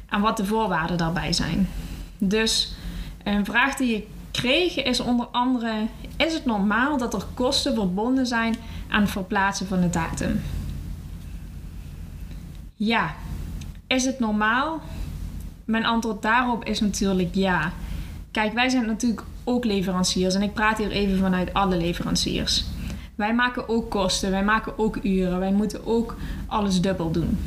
en 0.10 0.22
wat 0.22 0.38
de 0.38 0.46
voorwaarden 0.46 0.98
daarbij 0.98 1.34
zijn. 1.34 1.70
Dus 2.18 2.74
een 3.24 3.46
vraag 3.46 3.76
die 3.76 3.96
ik 3.96 4.08
kreeg 4.32 4.84
is 4.84 5.00
onder 5.00 5.26
andere: 5.26 5.88
Is 6.18 6.34
het 6.34 6.46
normaal 6.46 6.98
dat 6.98 7.14
er 7.14 7.26
kosten 7.34 7.74
verbonden 7.74 8.28
zijn 8.28 8.56
aan 8.90 9.02
het 9.02 9.12
verplaatsen 9.12 9.68
van 9.68 9.82
de 9.82 9.90
datum? 9.90 10.42
Ja. 12.76 13.14
Is 13.88 14.06
het 14.06 14.20
normaal? 14.20 14.82
Mijn 15.66 15.86
antwoord 15.86 16.22
daarop 16.22 16.66
is 16.66 16.80
natuurlijk 16.80 17.36
ja. 17.36 17.72
Kijk, 18.32 18.54
wij 18.54 18.70
zijn 18.70 18.86
natuurlijk 18.86 19.24
ook 19.44 19.66
leveranciers 19.66 20.36
en 20.36 20.42
ik 20.42 20.54
praat 20.54 20.78
hier 20.78 20.92
even 20.92 21.20
vanuit 21.20 21.54
alle 21.54 21.78
leveranciers. 21.78 22.66
Wij 23.16 23.34
maken 23.34 23.70
ook 23.70 23.90
kosten, 23.90 24.32
wij 24.32 24.44
maken 24.44 24.78
ook 24.78 24.98
uren, 25.04 25.40
wij 25.40 25.52
moeten 25.52 25.86
ook 25.86 26.16
alles 26.48 26.82
dubbel 26.82 27.12
doen. 27.12 27.40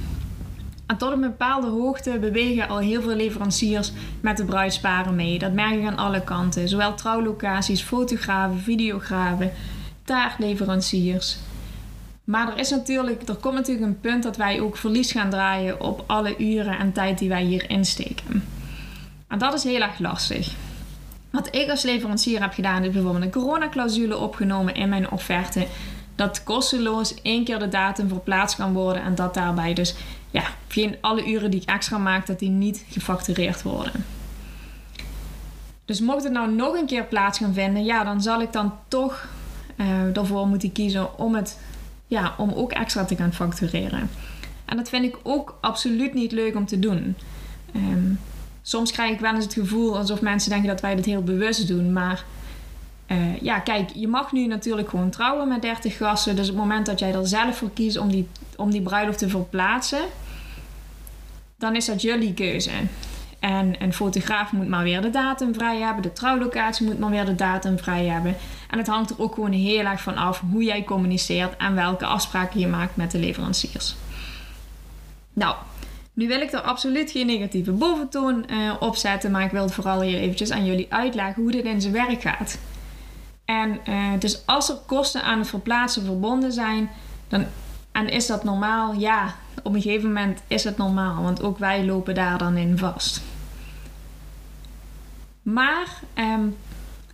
En 0.87 0.97
tot 0.97 1.13
een 1.13 1.21
bepaalde 1.21 1.67
hoogte 1.67 2.19
bewegen 2.19 2.69
al 2.69 2.79
heel 2.79 3.03
veel 3.03 3.15
leveranciers 3.15 3.93
met 4.21 4.37
de 4.37 4.45
bruidsparen 4.45 5.15
mee. 5.15 5.39
Dat 5.39 5.53
merk 5.53 5.75
ik 5.75 5.87
aan 5.87 5.97
alle 5.97 6.25
kanten. 6.25 6.69
Zowel 6.69 6.95
trouwlocaties, 6.95 7.83
fotografen, 7.83 8.59
videografen, 8.59 9.53
taartleveranciers. 10.05 11.37
Maar 12.25 12.53
er, 12.53 12.59
is 12.59 12.71
natuurlijk, 12.71 13.29
er 13.29 13.35
komt 13.35 13.55
natuurlijk 13.55 13.87
een 13.87 14.01
punt 14.01 14.23
dat 14.23 14.37
wij 14.37 14.61
ook 14.61 14.77
verlies 14.77 15.13
gaan 15.13 15.31
draaien 15.31 15.81
op 15.81 16.05
alle 16.07 16.37
uren 16.39 16.79
en 16.79 16.93
tijd 16.93 17.19
die 17.19 17.29
wij 17.29 17.45
hier 17.45 17.71
insteken. 17.71 18.45
En 19.29 19.39
dat 19.39 19.55
is 19.55 19.65
heel 19.65 19.81
erg 19.81 19.99
lastig. 19.99 20.55
Wat 21.31 21.55
ik 21.55 21.71
als 21.71 21.83
leverancier 21.83 22.41
heb 22.41 22.53
gedaan, 22.53 22.85
is 22.85 22.93
bijvoorbeeld 22.93 23.25
een 23.25 23.31
coronaclausule 23.31 24.17
opgenomen 24.17 24.75
in 24.75 24.89
mijn 24.89 25.11
offerte. 25.11 25.67
Dat 26.15 26.43
kosteloos 26.43 27.23
één 27.23 27.45
keer 27.45 27.59
de 27.59 27.69
datum 27.69 28.09
verplaatst 28.09 28.57
kan 28.57 28.73
worden 28.73 29.03
en 29.03 29.15
dat 29.15 29.35
daarbij 29.35 29.75
dus 29.75 29.95
ja, 30.31 30.45
geen 30.81 30.97
alle 31.01 31.27
uren 31.27 31.51
die 31.51 31.61
ik 31.61 31.69
extra 31.69 31.99
maak, 31.99 32.27
dat 32.27 32.39
die 32.39 32.49
niet 32.49 32.85
gefactureerd 32.89 33.63
worden. 33.63 34.05
Dus 35.85 36.01
mocht 36.01 36.25
het 36.25 36.33
nou 36.33 36.53
nog 36.53 36.75
een 36.75 36.87
keer 36.87 37.05
plaats 37.05 37.39
gaan 37.39 37.55
vinden, 37.55 37.85
ja, 37.85 38.05
dan 38.05 38.23
zal 38.23 38.41
ik 38.41 38.53
dan 38.53 38.73
toch 38.89 39.29
uh, 39.77 40.17
ervoor 40.17 40.47
moeten 40.47 40.73
kiezen 40.73 41.19
om, 41.19 41.35
het, 41.35 41.59
ja, 42.07 42.35
om 42.39 42.53
ook 42.53 42.73
extra 42.73 43.05
te 43.05 43.17
gaan 43.17 43.33
factureren. 43.33 44.11
En 44.65 44.77
dat 44.77 44.89
vind 44.89 45.05
ik 45.05 45.17
ook 45.23 45.59
absoluut 45.61 46.15
niet 46.15 46.33
leuk 46.33 46.57
om 46.57 46.67
te 46.67 46.79
doen. 46.79 47.17
Um, 47.77 48.21
soms 48.63 48.93
krijg 48.93 49.13
ik 49.13 49.21
wel 49.21 49.35
eens 49.35 49.45
het 49.45 49.55
gevoel 49.55 49.97
alsof 49.97 50.21
mensen 50.21 50.51
denken 50.51 50.69
dat 50.69 50.81
wij 50.81 50.95
dit 50.95 51.05
heel 51.05 51.23
bewust 51.23 51.69
doen. 51.69 51.93
Maar 51.93 52.25
uh, 53.07 53.41
ja, 53.41 53.59
kijk, 53.59 53.91
je 53.95 54.09
mag 54.09 54.33
nu 54.33 54.47
natuurlijk 54.47 54.89
gewoon 54.89 55.11
trouwen 55.11 55.49
met 55.49 55.63
30 55.63 55.97
gasten. 55.97 56.37
Dus 56.37 56.49
op 56.49 56.55
het 56.55 56.63
moment 56.63 56.87
dat 56.87 56.99
jij 56.99 57.15
er 57.15 57.27
zelf 57.27 57.57
voor 57.57 57.71
kiest 57.71 57.97
om 57.97 58.09
die, 58.11 58.29
om 58.57 58.71
die 58.71 58.83
bruiloft 58.83 59.19
te 59.19 59.29
verplaatsen, 59.29 60.03
dan 61.59 61.77
is 61.77 61.85
dat 61.87 62.03
jullie 62.03 62.35
keuze. 62.35 62.71
En 63.39 63.83
een 63.83 63.93
fotograaf 63.93 64.53
moet 64.53 64.69
maar 64.69 64.83
weer 64.83 65.01
de 65.01 65.11
datum 65.11 65.55
vrij 65.55 65.79
hebben. 65.79 66.03
De 66.03 66.13
trouwlocatie 66.13 66.87
moet 66.87 66.99
maar 66.99 67.11
weer 67.11 67.25
de 67.25 67.35
datum 67.35 67.79
vrij 67.79 68.07
hebben. 68.07 68.37
En 68.71 68.79
het 68.79 68.87
hangt 68.87 69.11
er 69.11 69.21
ook 69.21 69.35
gewoon 69.35 69.53
heel 69.53 69.85
erg 69.85 70.03
van 70.03 70.17
af 70.17 70.43
hoe 70.51 70.65
jij 70.65 70.85
communiceert 70.85 71.57
en 71.57 71.75
welke 71.75 72.07
afspraken 72.07 72.61
je 72.61 72.67
maakt 72.67 72.97
met 72.97 73.11
de 73.11 73.19
leveranciers. 73.19 73.95
Nou, 75.33 75.57
nu 76.13 76.29
wil 76.29 76.41
ik 76.41 76.53
er 76.53 76.61
absoluut 76.61 77.11
geen 77.11 77.27
negatieve 77.27 77.73
boventoon 77.73 78.45
uh, 78.51 78.73
op 78.81 78.97
zetten, 78.97 79.31
maar 79.31 79.45
ik 79.45 79.51
wil 79.51 79.69
vooral 79.69 80.01
hier 80.01 80.19
eventjes 80.19 80.51
aan 80.51 80.65
jullie 80.65 80.87
uitleggen 80.89 81.43
hoe 81.43 81.53
dit 81.53 81.65
in 81.65 81.81
zijn 81.81 81.93
werk 81.93 82.23
gaat. 82.23 82.59
En 83.45 83.81
uh, 83.89 84.11
dus 84.19 84.47
als 84.47 84.69
er 84.69 84.77
kosten 84.87 85.23
aan 85.23 85.39
het 85.39 85.49
verplaatsen 85.49 86.05
verbonden 86.05 86.53
zijn, 86.53 86.91
dan, 87.29 87.47
en 87.93 88.09
is 88.09 88.27
dat 88.27 88.45
normaal? 88.45 88.93
Ja, 88.93 89.35
op 89.67 89.75
een 89.75 89.83
gegeven 89.83 90.07
moment 90.07 90.43
is 90.47 90.65
het 90.65 90.77
normaal, 90.77 91.23
want 91.23 91.43
ook 91.43 91.59
wij 91.59 91.85
lopen 91.85 92.15
daar 92.15 92.39
dan 92.39 92.57
in 92.57 92.79
vast. 92.79 93.23
Maar 95.43 96.01
um, 96.15 96.57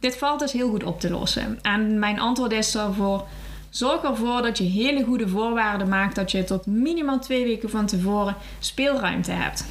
dit 0.00 0.16
valt 0.16 0.40
dus 0.40 0.52
heel 0.52 0.70
goed 0.70 0.84
op 0.84 1.00
te 1.00 1.10
lossen. 1.10 1.58
En 1.62 1.98
mijn 1.98 2.20
antwoord 2.20 2.52
is 2.52 2.72
daarvoor: 2.72 3.26
zorg 3.70 4.02
ervoor 4.02 4.42
dat 4.42 4.58
je 4.58 4.64
hele 4.64 5.04
goede 5.04 5.28
voorwaarden 5.28 5.88
maakt, 5.88 6.14
dat 6.14 6.30
je 6.30 6.44
tot 6.44 6.66
minimaal 6.66 7.18
twee 7.18 7.44
weken 7.44 7.70
van 7.70 7.86
tevoren 7.86 8.36
speelruimte 8.58 9.30
hebt. 9.30 9.64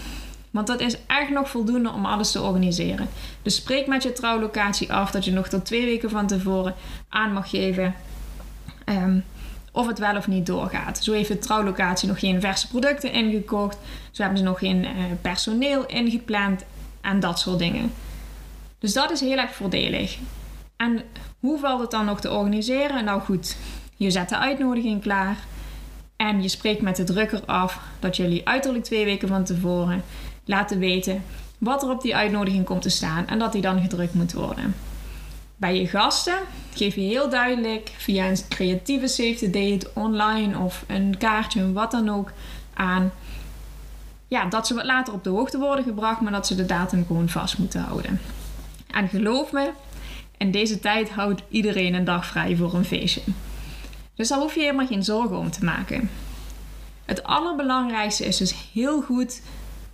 Want 0.51 0.67
dat 0.67 0.79
is 0.79 0.97
echt 1.07 1.29
nog 1.29 1.49
voldoende 1.49 1.89
om 1.89 2.05
alles 2.05 2.31
te 2.31 2.41
organiseren. 2.41 3.07
Dus 3.41 3.55
spreek 3.55 3.87
met 3.87 4.03
je 4.03 4.13
trouwlocatie 4.13 4.93
af 4.93 5.11
dat 5.11 5.25
je 5.25 5.31
nog 5.31 5.47
tot 5.47 5.65
twee 5.65 5.85
weken 5.85 6.09
van 6.09 6.27
tevoren 6.27 6.75
aan 7.09 7.33
mag 7.33 7.49
geven. 7.49 7.95
Um, 8.85 9.23
of 9.71 9.87
het 9.87 9.99
wel 9.99 10.15
of 10.15 10.27
niet 10.27 10.45
doorgaat. 10.45 11.03
Zo 11.03 11.13
heeft 11.13 11.27
de 11.27 11.39
trouwlocatie 11.39 12.07
nog 12.07 12.19
geen 12.19 12.41
verse 12.41 12.67
producten 12.67 13.11
ingekocht. 13.11 13.77
Zo 14.11 14.21
hebben 14.21 14.39
ze 14.39 14.45
nog 14.45 14.59
geen 14.59 14.83
uh, 14.83 14.89
personeel 15.21 15.85
ingepland 15.85 16.63
en 17.01 17.19
dat 17.19 17.39
soort 17.39 17.59
dingen. 17.59 17.93
Dus 18.79 18.93
dat 18.93 19.11
is 19.11 19.19
heel 19.19 19.37
erg 19.37 19.53
voordelig. 19.53 20.17
En 20.77 21.01
hoe 21.39 21.59
valt 21.59 21.81
het 21.81 21.91
dan 21.91 22.05
nog 22.05 22.21
te 22.21 22.31
organiseren? 22.31 23.05
Nou 23.05 23.21
goed, 23.21 23.57
je 23.95 24.11
zet 24.11 24.29
de 24.29 24.37
uitnodiging 24.37 25.01
klaar. 25.01 25.37
En 26.15 26.41
je 26.41 26.47
spreekt 26.47 26.81
met 26.81 26.95
de 26.95 27.03
drukker 27.03 27.45
af 27.45 27.79
dat 27.99 28.15
jullie 28.15 28.47
uiterlijk 28.47 28.83
twee 28.83 29.05
weken 29.05 29.27
van 29.27 29.43
tevoren 29.43 30.03
laten 30.45 30.79
weten 30.79 31.23
wat 31.57 31.83
er 31.83 31.89
op 31.89 32.01
die 32.01 32.15
uitnodiging 32.15 32.65
komt 32.65 32.81
te 32.81 32.89
staan 32.89 33.27
en 33.27 33.39
dat 33.39 33.51
die 33.51 33.61
dan 33.61 33.81
gedrukt 33.81 34.13
moet 34.13 34.33
worden. 34.33 34.75
Bij 35.61 35.79
je 35.79 35.87
gasten 35.87 36.37
geef 36.73 36.95
je 36.95 37.01
heel 37.01 37.29
duidelijk 37.29 37.91
via 37.97 38.29
een 38.29 38.37
creatieve 38.49 39.07
save 39.07 39.35
the 39.35 39.49
date 39.49 39.89
online 39.93 40.57
of 40.57 40.83
een 40.87 41.17
kaartje, 41.17 41.71
wat 41.71 41.91
dan 41.91 42.09
ook, 42.09 42.31
aan 42.73 43.11
ja, 44.27 44.45
dat 44.45 44.67
ze 44.67 44.73
wat 44.73 44.85
later 44.85 45.13
op 45.13 45.23
de 45.23 45.29
hoogte 45.29 45.57
worden 45.57 45.83
gebracht, 45.83 46.21
maar 46.21 46.31
dat 46.31 46.47
ze 46.47 46.55
de 46.55 46.65
datum 46.65 47.05
gewoon 47.07 47.29
vast 47.29 47.57
moeten 47.57 47.81
houden. 47.81 48.19
En 48.87 49.07
geloof 49.07 49.51
me, 49.51 49.71
in 50.37 50.51
deze 50.51 50.79
tijd 50.79 51.09
houdt 51.09 51.41
iedereen 51.49 51.93
een 51.93 52.05
dag 52.05 52.25
vrij 52.25 52.55
voor 52.55 52.73
een 52.73 52.85
feestje. 52.85 53.21
Dus 54.15 54.27
daar 54.27 54.39
hoef 54.39 54.55
je 54.55 54.61
helemaal 54.61 54.87
geen 54.87 55.03
zorgen 55.03 55.37
om 55.37 55.51
te 55.51 55.65
maken. 55.65 56.09
Het 57.05 57.23
allerbelangrijkste 57.23 58.25
is 58.25 58.37
dus 58.37 58.55
heel 58.73 59.01
goed 59.01 59.41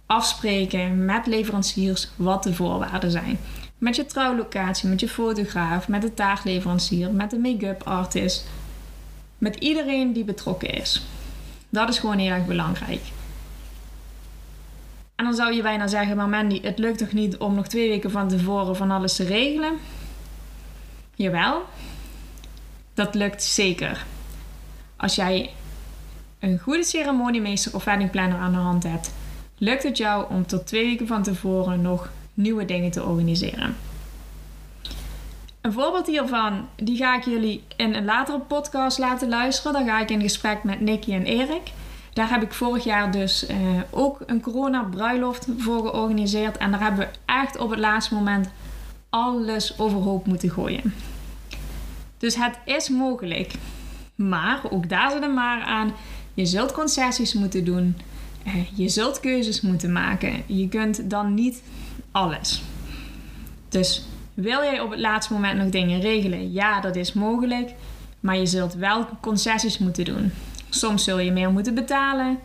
afspreken 0.05 1.05
met 1.05 1.25
leveranciers 1.25 2.09
wat 2.15 2.43
de 2.43 2.53
voorwaarden 2.53 3.11
zijn. 3.11 3.39
Met 3.77 3.95
je 3.95 4.05
trouwlocatie, 4.05 4.89
met 4.89 4.99
je 4.99 5.09
fotograaf, 5.09 5.87
met 5.87 6.01
de 6.01 6.13
taartleverancier, 6.13 7.11
met 7.11 7.29
de 7.29 7.37
make-up 7.37 7.83
artist. 7.83 8.47
Met 9.37 9.55
iedereen 9.55 10.13
die 10.13 10.23
betrokken 10.23 10.73
is. 10.73 11.05
Dat 11.69 11.89
is 11.89 11.99
gewoon 11.99 12.17
heel 12.17 12.31
erg 12.31 12.45
belangrijk. 12.45 13.01
En 15.15 15.25
dan 15.25 15.33
zou 15.33 15.53
je 15.53 15.61
bijna 15.61 15.87
zeggen, 15.87 16.15
maar 16.15 16.29
Mandy, 16.29 16.61
het 16.61 16.77
lukt 16.77 16.97
toch 16.97 17.11
niet 17.11 17.37
om 17.37 17.55
nog 17.55 17.67
twee 17.67 17.89
weken 17.89 18.11
van 18.11 18.27
tevoren 18.27 18.75
van 18.75 18.91
alles 18.91 19.15
te 19.15 19.23
regelen? 19.23 19.73
Jawel, 21.15 21.61
dat 22.93 23.15
lukt 23.15 23.43
zeker. 23.43 24.05
Als 24.95 25.15
jij 25.15 25.53
een 26.39 26.59
goede 26.59 26.83
ceremoniemeester 26.83 27.75
of 27.75 27.83
weddingplanner 27.83 28.39
aan 28.39 28.51
de 28.51 28.57
hand 28.57 28.83
hebt, 28.83 29.13
lukt 29.57 29.83
het 29.83 29.97
jou 29.97 30.29
om 30.29 30.45
tot 30.45 30.67
twee 30.67 30.85
weken 30.85 31.07
van 31.07 31.23
tevoren 31.23 31.81
nog 31.81 32.09
nieuwe 32.37 32.65
dingen 32.65 32.91
te 32.91 33.03
organiseren. 33.03 33.75
Een 35.61 35.73
voorbeeld 35.73 36.07
hiervan, 36.07 36.67
die 36.75 36.97
ga 36.97 37.15
ik 37.15 37.23
jullie 37.23 37.63
in 37.75 37.93
een 37.93 38.05
latere 38.05 38.39
podcast 38.39 38.97
laten 38.97 39.29
luisteren. 39.29 39.73
Dan 39.73 39.85
ga 39.85 39.99
ik 39.99 40.09
in 40.09 40.21
gesprek 40.21 40.63
met 40.63 40.79
Nicky 40.79 41.13
en 41.13 41.25
Erik. 41.25 41.71
Daar 42.13 42.29
heb 42.29 42.41
ik 42.41 42.53
vorig 42.53 42.83
jaar 42.83 43.11
dus 43.11 43.45
eh, 43.45 43.57
ook 43.89 44.23
een 44.25 44.41
corona 44.41 44.83
bruiloft 44.83 45.47
voor 45.57 45.81
georganiseerd. 45.81 46.57
En 46.57 46.71
daar 46.71 46.81
hebben 46.81 46.99
we 46.99 47.07
echt 47.25 47.57
op 47.57 47.69
het 47.69 47.79
laatste 47.79 48.13
moment 48.13 48.49
alles 49.09 49.79
overhoop 49.79 50.25
moeten 50.25 50.49
gooien. 50.49 50.93
Dus 52.17 52.35
het 52.35 52.59
is 52.65 52.89
mogelijk. 52.89 53.53
Maar 54.15 54.61
ook 54.69 54.89
daar 54.89 55.11
zit 55.11 55.23
een 55.23 55.33
maar 55.33 55.61
aan. 55.61 55.93
Je 56.33 56.45
zult 56.45 56.71
concessies 56.71 57.33
moeten 57.33 57.65
doen. 57.65 57.97
Eh, 58.43 58.53
je 58.73 58.89
zult 58.89 59.19
keuzes 59.19 59.61
moeten 59.61 59.91
maken. 59.91 60.43
Je 60.45 60.69
kunt 60.69 61.09
dan 61.09 61.33
niet 61.33 61.61
alles. 62.17 62.61
Dus 63.69 64.05
wil 64.33 64.61
jij 64.61 64.79
op 64.79 64.91
het 64.91 64.99
laatste 64.99 65.33
moment 65.33 65.59
nog 65.59 65.69
dingen 65.69 66.01
regelen? 66.01 66.51
Ja, 66.51 66.81
dat 66.81 66.95
is 66.95 67.13
mogelijk. 67.13 67.73
Maar 68.19 68.37
je 68.37 68.45
zult 68.45 68.73
wel 68.73 69.07
concessies 69.21 69.77
moeten 69.77 70.05
doen. 70.05 70.31
Soms 70.69 71.03
zul 71.03 71.19
je 71.19 71.31
meer 71.31 71.51
moeten 71.51 71.75
betalen. 71.75 72.39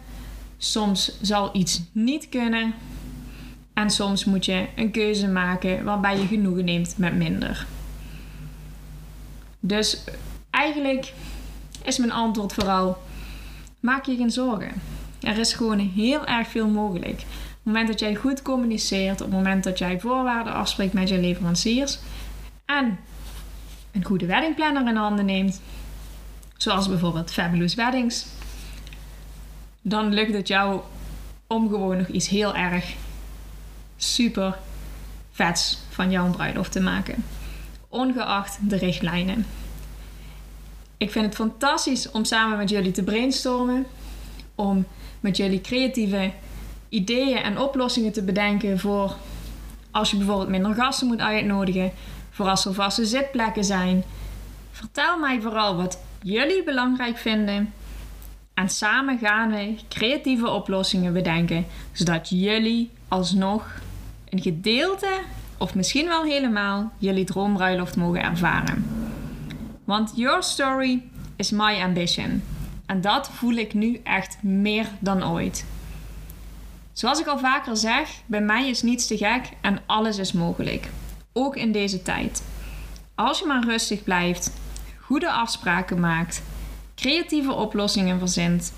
Soms 0.58 1.18
zal 1.20 1.50
iets 1.52 1.82
niet 1.92 2.28
kunnen. 2.28 2.74
En 3.74 3.90
soms 3.90 4.24
moet 4.24 4.44
je 4.44 4.66
een 4.76 4.90
keuze 4.90 5.28
maken 5.28 5.84
waarbij 5.84 6.18
je 6.18 6.26
genoegen 6.26 6.64
neemt 6.64 6.98
met 6.98 7.14
minder. 7.14 7.66
Dus 9.60 10.04
eigenlijk 10.50 11.12
is 11.84 11.98
mijn 11.98 12.12
antwoord 12.12 12.52
vooral: 12.52 12.98
maak 13.80 14.06
je 14.06 14.16
geen 14.16 14.30
zorgen. 14.30 14.72
Er 15.20 15.38
is 15.38 15.52
gewoon 15.52 15.78
heel 15.78 16.26
erg 16.26 16.48
veel 16.48 16.68
mogelijk. 16.68 17.24
Op 17.62 17.68
het 17.68 17.76
moment 17.76 17.98
dat 17.98 18.08
jij 18.08 18.20
goed 18.20 18.42
communiceert, 18.42 19.20
op 19.20 19.26
het 19.26 19.36
moment 19.36 19.64
dat 19.64 19.78
jij 19.78 20.00
voorwaarden 20.00 20.52
afspreekt 20.52 20.92
met 20.92 21.08
je 21.08 21.18
leveranciers 21.18 21.98
en 22.64 22.98
een 23.92 24.04
goede 24.04 24.26
weddingplanner 24.26 24.88
in 24.88 24.96
handen 24.96 25.24
neemt, 25.24 25.60
zoals 26.56 26.88
bijvoorbeeld 26.88 27.32
Fabulous 27.32 27.74
Weddings, 27.74 28.26
dan 29.82 30.14
lukt 30.14 30.34
het 30.34 30.48
jou 30.48 30.80
om 31.46 31.68
gewoon 31.68 31.96
nog 31.96 32.06
iets 32.06 32.28
heel 32.28 32.54
erg 32.54 32.94
super 33.96 34.58
vets 35.32 35.78
van 35.90 36.10
jouw 36.10 36.30
bruiloft 36.30 36.72
te 36.72 36.80
maken. 36.80 37.24
Ongeacht 37.88 38.58
de 38.70 38.76
richtlijnen. 38.76 39.46
Ik 40.96 41.10
vind 41.10 41.24
het 41.24 41.34
fantastisch 41.34 42.10
om 42.10 42.24
samen 42.24 42.58
met 42.58 42.70
jullie 42.70 42.92
te 42.92 43.02
brainstormen. 43.02 43.86
Om 44.54 44.86
met 45.20 45.36
jullie 45.36 45.60
creatieve 45.60 46.32
ideeën 46.92 47.36
en 47.36 47.58
oplossingen 47.58 48.12
te 48.12 48.22
bedenken 48.22 48.78
voor 48.78 49.16
als 49.90 50.10
je 50.10 50.16
bijvoorbeeld 50.16 50.48
minder 50.48 50.74
gasten 50.74 51.06
moet 51.06 51.20
uitnodigen. 51.20 51.92
Voor 52.30 52.48
als 52.48 52.64
er 52.64 52.74
vaste 52.74 53.04
zitplekken 53.04 53.64
zijn. 53.64 54.04
Vertel 54.70 55.18
mij 55.18 55.40
vooral 55.40 55.76
wat 55.76 55.98
jullie 56.22 56.64
belangrijk 56.64 57.18
vinden. 57.18 57.72
En 58.54 58.68
samen 58.68 59.18
gaan 59.18 59.50
we 59.50 59.74
creatieve 59.88 60.48
oplossingen 60.48 61.12
bedenken. 61.12 61.66
Zodat 61.92 62.28
jullie 62.28 62.90
alsnog 63.08 63.66
een 64.28 64.40
gedeelte, 64.42 65.20
of 65.58 65.74
misschien 65.74 66.06
wel 66.06 66.22
helemaal, 66.22 66.92
jullie 66.98 67.24
droombruiloft 67.24 67.96
mogen 67.96 68.22
ervaren. 68.22 68.86
Want 69.84 70.12
your 70.14 70.42
story 70.42 71.02
is 71.36 71.50
my 71.50 71.80
ambition. 71.82 72.42
En 72.86 73.00
dat 73.00 73.28
voel 73.28 73.54
ik 73.54 73.74
nu 73.74 74.00
echt 74.04 74.42
meer 74.42 74.86
dan 74.98 75.24
ooit. 75.24 75.64
Zoals 76.92 77.20
ik 77.20 77.26
al 77.26 77.38
vaker 77.38 77.76
zeg, 77.76 78.08
bij 78.26 78.40
mij 78.40 78.68
is 78.68 78.82
niets 78.82 79.06
te 79.06 79.16
gek 79.16 79.50
en 79.60 79.78
alles 79.86 80.18
is 80.18 80.32
mogelijk. 80.32 80.88
Ook 81.32 81.56
in 81.56 81.72
deze 81.72 82.02
tijd. 82.02 82.44
Als 83.14 83.38
je 83.38 83.46
maar 83.46 83.64
rustig 83.64 84.02
blijft, 84.02 84.52
goede 85.00 85.30
afspraken 85.30 86.00
maakt, 86.00 86.42
creatieve 86.94 87.52
oplossingen 87.52 88.18
verzint 88.18 88.72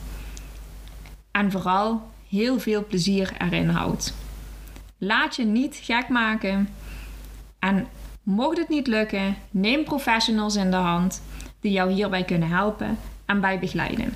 en 1.31 1.51
vooral 1.51 2.11
heel 2.29 2.61
veel 2.61 2.87
plezier 2.87 3.33
erin 3.39 3.69
houdt. 3.69 4.15
Laat 4.99 5.37
je 5.37 5.45
niet 5.45 5.81
gek 5.83 6.09
maken 6.09 6.69
en 7.59 7.87
mocht 8.23 8.59
het 8.59 8.69
niet 8.69 8.87
lukken, 8.87 9.37
neem 9.51 9.85
professionals 9.85 10.57
in 10.57 10.71
de 10.71 10.77
hand 10.77 11.23
die 11.61 11.73
jou 11.73 11.91
hierbij 11.93 12.25
kunnen 12.25 12.49
helpen 12.49 12.99
en 13.27 13.41
bij 13.41 13.59
begeleiden. 13.59 14.15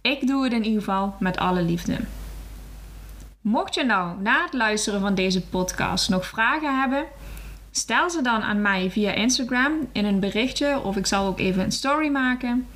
Ik 0.00 0.26
doe 0.26 0.44
het 0.44 0.52
in 0.52 0.64
ieder 0.64 0.82
geval 0.82 1.14
met 1.18 1.38
alle 1.38 1.62
liefde. 1.62 1.98
Mocht 3.40 3.74
je 3.74 3.84
nou 3.84 4.20
na 4.20 4.42
het 4.42 4.52
luisteren 4.52 5.00
van 5.00 5.14
deze 5.14 5.42
podcast 5.42 6.08
nog 6.08 6.26
vragen 6.26 6.80
hebben, 6.80 7.04
stel 7.70 8.10
ze 8.10 8.22
dan 8.22 8.42
aan 8.42 8.62
mij 8.62 8.90
via 8.90 9.12
Instagram 9.12 9.72
in 9.92 10.04
een 10.04 10.20
berichtje 10.20 10.82
of 10.82 10.96
ik 10.96 11.06
zal 11.06 11.26
ook 11.26 11.38
even 11.38 11.62
een 11.62 11.72
story 11.72 12.08
maken. 12.08 12.66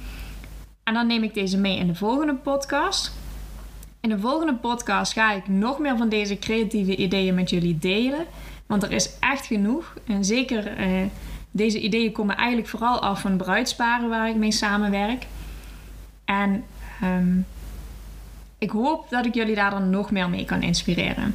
En 0.83 0.95
dan 0.95 1.07
neem 1.07 1.23
ik 1.23 1.35
deze 1.35 1.59
mee 1.59 1.79
in 1.79 1.87
de 1.87 1.95
volgende 1.95 2.35
podcast. 2.35 3.13
In 4.01 4.09
de 4.09 4.19
volgende 4.19 4.55
podcast 4.55 5.13
ga 5.13 5.33
ik 5.33 5.49
nog 5.49 5.79
meer 5.79 5.97
van 5.97 6.09
deze 6.09 6.39
creatieve 6.39 6.97
ideeën 6.97 7.35
met 7.35 7.51
jullie 7.51 7.79
delen. 7.79 8.27
Want 8.67 8.83
er 8.83 8.93
is 8.93 9.19
echt 9.19 9.47
genoeg. 9.47 9.95
En 10.07 10.25
zeker 10.25 10.67
eh, 10.77 10.89
deze 11.51 11.81
ideeën 11.81 12.13
komen 12.13 12.37
eigenlijk 12.37 12.69
vooral 12.69 13.01
af 13.01 13.21
van 13.21 13.37
bruidsparen 13.37 14.09
waar 14.09 14.29
ik 14.29 14.37
mee 14.37 14.53
samenwerk. 14.53 15.27
En 16.25 16.65
ehm, 17.01 17.41
ik 18.63 18.71
hoop 18.71 19.07
dat 19.11 19.27
ik 19.27 19.35
jullie 19.35 19.55
daar 19.55 19.71
dan 19.71 19.91
nog 19.91 20.11
meer 20.11 20.31
mee 20.31 20.45
kan 20.45 20.63
inspireren. 20.63 21.35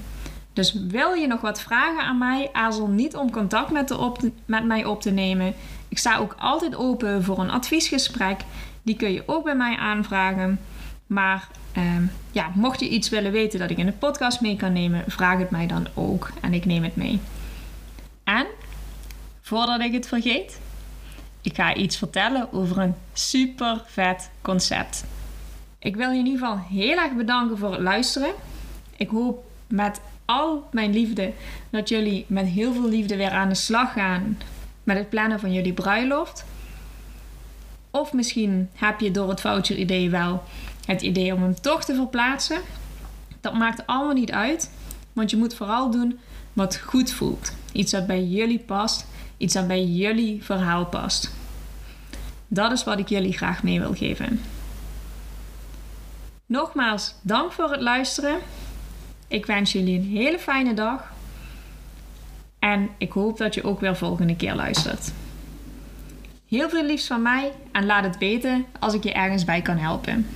Dus 0.54 0.74
wil 0.74 1.14
je 1.14 1.28
nog 1.28 1.42
wat 1.42 1.62
vragen 1.62 2.04
aan 2.04 2.18
mij, 2.18 2.50
aarzel 2.54 2.88
niet 2.88 3.16
om 3.16 3.32
contact 3.32 3.72
met, 3.72 3.88
de 3.88 3.98
op 3.98 4.20
met 4.46 4.66
mij 4.66 4.86
op 4.86 5.02
te 5.02 5.10
nemen. 5.10 5.54
Ik 5.88 5.98
sta 5.98 6.18
ook 6.18 6.36
altijd 6.40 6.76
open 6.76 7.24
voor 7.24 7.40
een 7.40 7.50
adviesgesprek. 7.50 8.42
Die 8.82 8.96
kun 8.96 9.12
je 9.12 9.24
ook 9.26 9.44
bij 9.44 9.56
mij 9.56 9.78
aanvragen. 9.78 10.60
Maar 11.08 11.48
ehm, 11.72 12.04
ja, 12.32 12.52
mocht 12.54 12.80
je 12.80 12.90
iets 12.90 13.10
willen 13.10 13.32
weten 13.32 13.60
dat 13.60 13.70
ik 13.70 13.78
in 13.78 13.86
de 13.86 13.92
podcast 13.92 14.42
mee 14.42 14.56
kan 14.56 14.74
nemen, 14.74 15.04
vraag 15.08 15.40
het 15.40 15.50
mij 15.50 15.68
dan 15.68 15.88
ook 15.94 16.32
en 16.42 16.54
ik 16.54 16.66
neem 16.66 16.84
het 16.84 16.96
mee. 16.96 17.20
En 18.24 18.46
voordat 19.42 19.82
ik 19.82 19.94
het 19.94 20.08
vergeet, 20.08 20.60
ik 21.42 21.56
ga 21.56 21.76
iets 21.76 21.98
vertellen 21.98 22.54
over 22.54 22.78
een 22.78 22.96
super 23.14 23.82
vet 23.86 24.30
concept. 24.42 25.06
Ik 25.88 25.96
wil 25.96 26.12
je 26.12 26.20
in 26.20 26.26
ieder 26.26 26.40
geval 26.40 26.60
heel 26.70 26.98
erg 26.98 27.14
bedanken 27.14 27.58
voor 27.58 27.72
het 27.72 27.82
luisteren. 27.82 28.32
Ik 28.98 29.10
hoop 29.10 29.46
met 29.68 30.02
al 30.26 30.68
mijn 30.72 30.94
liefde 30.94 31.34
dat 31.70 31.90
jullie 31.90 32.26
met 32.28 32.46
heel 32.46 32.74
veel 32.74 32.90
liefde 32.90 33.16
weer 33.16 33.30
aan 33.30 33.50
de 33.50 33.56
slag 33.56 33.94
gaan 33.94 34.38
met 34.84 34.98
het 34.98 35.10
plannen 35.10 35.40
van 35.40 35.54
jullie 35.54 35.74
bruiloft. 35.74 36.46
Of 37.92 38.14
misschien 38.14 38.70
heb 38.74 39.00
je 39.00 39.12
door 39.12 39.30
het 39.30 39.42
voucher 39.42 39.78
idee 39.78 40.10
wel 40.10 40.44
het 40.86 41.02
idee 41.02 41.34
om 41.34 41.42
hem 41.42 41.62
toch 41.62 41.86
te 41.86 41.96
verplaatsen. 41.96 42.62
Dat 43.42 43.54
maakt 43.54 43.88
allemaal 43.88 44.14
niet 44.14 44.32
uit, 44.32 44.72
want 45.14 45.30
je 45.30 45.38
moet 45.38 45.56
vooral 45.56 45.92
doen 45.92 46.20
wat 46.54 46.78
goed 46.78 47.12
voelt. 47.12 47.54
Iets 47.72 47.92
dat 47.92 48.08
bij 48.08 48.24
jullie 48.24 48.60
past, 48.60 49.06
iets 49.38 49.54
dat 49.54 49.68
bij 49.68 49.86
jullie 49.86 50.44
verhaal 50.44 50.86
past. 50.86 51.32
Dat 52.48 52.72
is 52.72 52.84
wat 52.84 53.00
ik 53.00 53.10
jullie 53.10 53.34
graag 53.34 53.64
mee 53.64 53.80
wil 53.80 53.94
geven. 53.94 54.40
Nogmaals, 56.50 57.16
dank 57.22 57.52
voor 57.52 57.72
het 57.72 57.82
luisteren. 57.82 58.40
Ik 59.28 59.46
wens 59.46 59.72
jullie 59.72 60.00
een 60.00 60.06
hele 60.06 60.40
fijne 60.40 60.74
dag. 60.74 61.12
En 62.60 62.90
ik 62.98 63.12
hoop 63.12 63.38
dat 63.38 63.54
je 63.54 63.64
ook 63.64 63.80
weer 63.80 63.96
volgende 63.96 64.36
keer 64.36 64.56
luistert. 64.56 65.12
Heel 66.48 66.70
veel 66.70 66.84
liefs 66.84 67.08
van 67.08 67.22
mij 67.22 67.52
en 67.72 67.86
laat 67.86 68.04
het 68.04 68.18
weten 68.18 68.66
als 68.80 68.94
ik 68.94 69.04
je 69.04 69.14
ergens 69.14 69.46
bij 69.46 69.62
kan 69.62 69.78
helpen. 69.78 70.28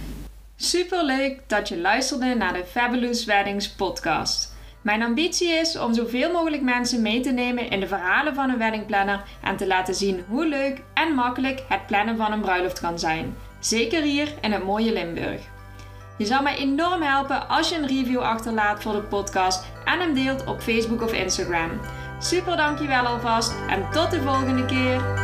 Super 0.56 1.06
leuk 1.06 1.39
dat 1.47 1.67
je 1.69 1.78
luisterde 1.78 2.36
naar 2.36 2.54
de 2.54 2.65
Fabulous 2.65 3.26
Weddings 3.26 3.69
podcast. 3.69 4.56
Mijn 4.82 5.04
ambitie 5.04 5.50
is 5.50 5.78
om 5.78 5.93
zoveel 5.93 6.32
mogelijk 6.32 6.62
mensen 6.62 7.02
mee 7.02 7.19
te 7.19 7.32
nemen 7.32 7.69
in 7.69 7.80
de 7.80 7.88
verhalen 7.88 8.36
van 8.36 8.50
een 8.50 8.58
weddingplanner 8.58 9.24
en 9.43 9.58
te 9.58 9.67
laten 9.67 9.95
zien 9.95 10.24
hoe 10.28 10.47
leuk 10.47 10.82
en 10.93 11.13
makkelijk 11.13 11.63
het 11.67 11.88
plannen 11.88 12.17
van 12.17 12.32
een 12.32 12.41
bruiloft 12.41 12.80
kan 12.80 13.00
zijn. 13.00 13.36
Zeker 13.60 14.02
hier 14.02 14.34
in 14.41 14.52
het 14.52 14.63
mooie 14.63 14.93
Limburg. 14.93 15.41
Je 16.22 16.28
zou 16.28 16.44
mij 16.44 16.58
enorm 16.58 17.02
helpen 17.02 17.48
als 17.50 17.70
je 17.70 17.76
een 17.76 17.88
review 17.88 18.20
achterlaat 18.20 18.82
voor 18.82 18.94
de 18.94 19.02
podcast 19.02 19.66
en 19.86 20.00
hem 20.00 20.14
deelt 20.14 20.46
op 20.46 20.62
Facebook 20.62 21.02
of 21.02 21.14
Instagram. 21.14 21.70
Super 22.20 22.58
dankjewel 22.58 23.06
alvast 23.06 23.54
en 23.70 23.92
tot 23.92 24.12
de 24.12 24.22
volgende 24.22 24.66
keer. 24.66 25.21